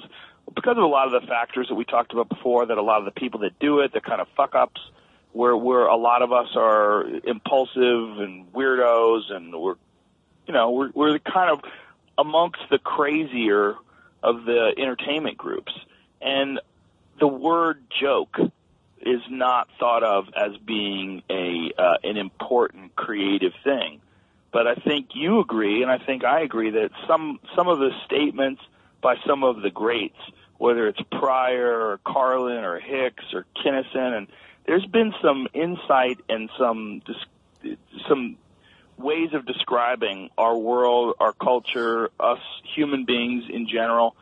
[0.53, 2.99] because of a lot of the factors that we talked about before that a lot
[2.99, 4.81] of the people that do it they're kind of fuck ups
[5.31, 9.75] where where a lot of us are impulsive and weirdos and we're
[10.47, 11.61] you know we're we're kind of
[12.17, 13.75] amongst the crazier
[14.21, 15.73] of the entertainment groups
[16.21, 16.59] and
[17.19, 18.37] the word joke
[19.05, 24.01] is not thought of as being a uh, an important creative thing.
[24.51, 27.91] But I think you agree, and I think I agree that some some of the
[28.05, 28.61] statements
[29.01, 30.19] by some of the greats,
[30.57, 34.27] whether it's Pryor or Carlin or Hicks or Kinison, and
[34.65, 37.01] there's been some insight and some
[38.07, 38.37] some
[38.97, 42.39] ways of describing our world, our culture, us
[42.75, 44.15] human beings in general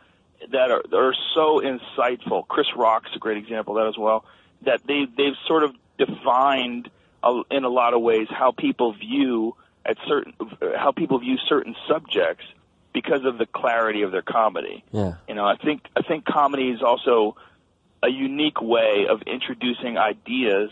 [0.52, 2.48] that are, that are so insightful.
[2.48, 4.26] Chris Rock's a great example of that as well
[4.64, 6.90] that they they've sort of defined
[7.24, 9.56] uh, in a lot of ways how people view
[9.86, 10.34] at certain
[10.78, 12.46] how people view certain subjects
[12.94, 14.84] because of the clarity of their comedy.
[14.92, 15.16] Yeah.
[15.28, 17.36] You know, I think I think comedy is also
[18.04, 20.72] a unique way of introducing ideas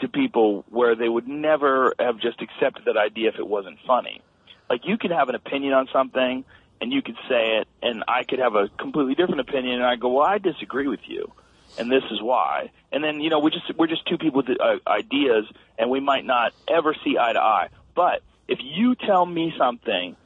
[0.00, 4.20] to people where they would never have just accepted that idea if it wasn't funny.
[4.68, 6.44] Like you could have an opinion on something
[6.80, 9.96] and you could say it and I could have a completely different opinion and I
[9.96, 11.32] go, "Well, I disagree with you."
[11.78, 12.70] And this is why.
[12.92, 15.44] And then you know we just we're just two people with uh, ideas,
[15.78, 17.68] and we might not ever see eye to eye.
[17.94, 20.16] But if you tell me something,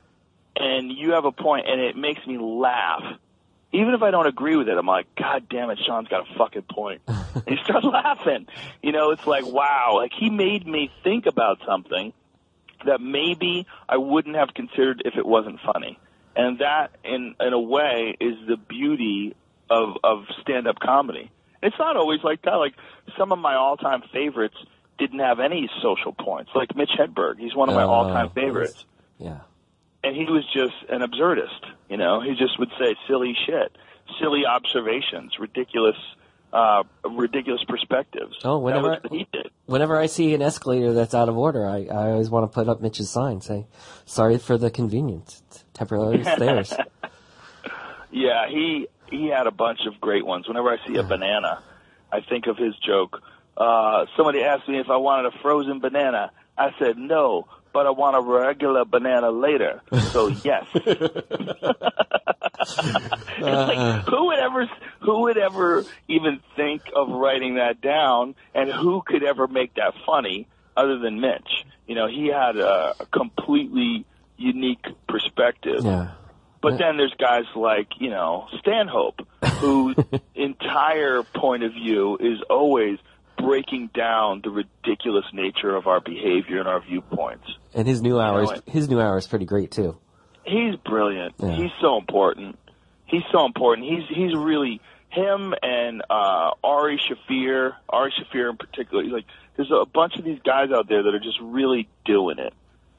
[0.56, 3.02] and you have a point, and it makes me laugh,
[3.72, 6.38] even if I don't agree with it, I'm like, God damn it, Sean's got a
[6.38, 7.02] fucking point.
[7.06, 8.46] and you start laughing.
[8.82, 12.12] You know, it's like wow, like he made me think about something
[12.86, 15.98] that maybe I wouldn't have considered if it wasn't funny.
[16.36, 19.34] And that, in in a way, is the beauty
[19.68, 21.30] of of stand up comedy
[21.62, 22.54] it's not always like that.
[22.54, 22.74] Like
[23.18, 24.56] some of my all-time favorites
[24.98, 26.50] didn't have any social points.
[26.54, 28.84] Like Mitch Hedberg, he's one of my uh, all-time favorites.
[29.18, 29.40] Yeah.
[30.02, 32.20] And he was just an absurdist, you know.
[32.20, 33.76] He just would say silly shit,
[34.18, 35.96] silly observations, ridiculous
[36.52, 38.36] uh, ridiculous perspectives.
[38.44, 42.30] Oh, whenever I, whenever I see an escalator that's out of order, I, I always
[42.30, 43.66] want to put up Mitch's sign, say,
[44.04, 45.42] "Sorry for the convenience,
[45.74, 46.74] temporary stairs."
[48.10, 50.48] Yeah, he he had a bunch of great ones.
[50.48, 51.62] Whenever I see a banana,
[52.12, 53.22] I think of his joke.
[53.56, 56.30] Uh, somebody asked me if I wanted a frozen banana.
[56.56, 59.82] I said no, but I want a regular banana later.
[60.12, 60.66] So yes.
[60.74, 60.88] it's
[63.38, 69.02] like who would ever who would ever even think of writing that down, and who
[69.04, 70.46] could ever make that funny
[70.76, 71.66] other than Mitch?
[71.86, 74.04] You know, he had a, a completely
[74.36, 75.84] unique perspective.
[75.84, 76.12] Yeah.
[76.62, 79.26] But then there's guys like, you know, Stanhope,
[79.60, 79.96] whose
[80.34, 82.98] entire point of view is always
[83.38, 87.46] breaking down the ridiculous nature of our behavior and our viewpoints.
[87.74, 89.96] And his new hours, you know, his new hour is pretty great too.
[90.44, 91.34] He's brilliant.
[91.38, 91.56] Yeah.
[91.56, 92.58] He's so important.
[93.06, 93.88] He's so important.
[93.88, 99.02] He's he's really him and uh Ari Shaffir, Ari Shaffir in particular.
[99.02, 102.38] He's like there's a bunch of these guys out there that are just really doing
[102.38, 102.52] it.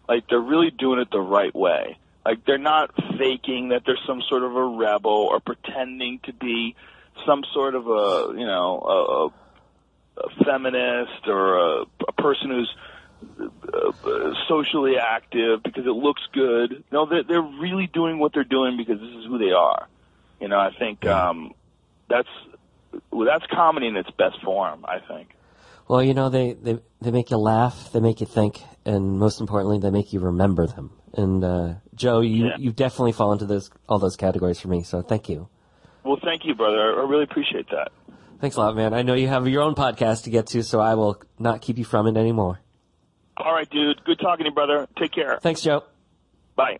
[0.07, 1.97] Like they're really doing it the right way.
[2.25, 6.75] Like they're not faking that they're some sort of a rebel or pretending to be
[7.25, 9.31] some sort of a you know
[10.17, 12.75] a, a feminist or a, a person who's
[13.39, 16.83] uh, socially active because it looks good.
[16.91, 19.87] No, they're, they're really doing what they're doing because this is who they are.
[20.39, 21.53] You know, I think um,
[22.09, 22.27] that's
[23.11, 24.85] well, that's comedy in its best form.
[24.85, 25.29] I think.
[25.87, 29.39] Well, you know, they, they they make you laugh, they make you think, and most
[29.39, 30.91] importantly, they make you remember them.
[31.13, 32.57] And uh, Joe, you yeah.
[32.57, 34.83] you definitely fall into those all those categories for me.
[34.83, 35.49] So thank you.
[36.03, 36.99] Well, thank you, brother.
[36.99, 37.91] I really appreciate that.
[38.39, 38.93] Thanks a lot, man.
[38.93, 41.77] I know you have your own podcast to get to, so I will not keep
[41.77, 42.59] you from it anymore.
[43.37, 44.03] All right, dude.
[44.03, 44.87] Good talking to you, brother.
[44.97, 45.39] Take care.
[45.41, 45.83] Thanks, Joe.
[46.55, 46.79] Bye.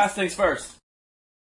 [0.00, 0.14] First.
[0.14, 0.79] Things first.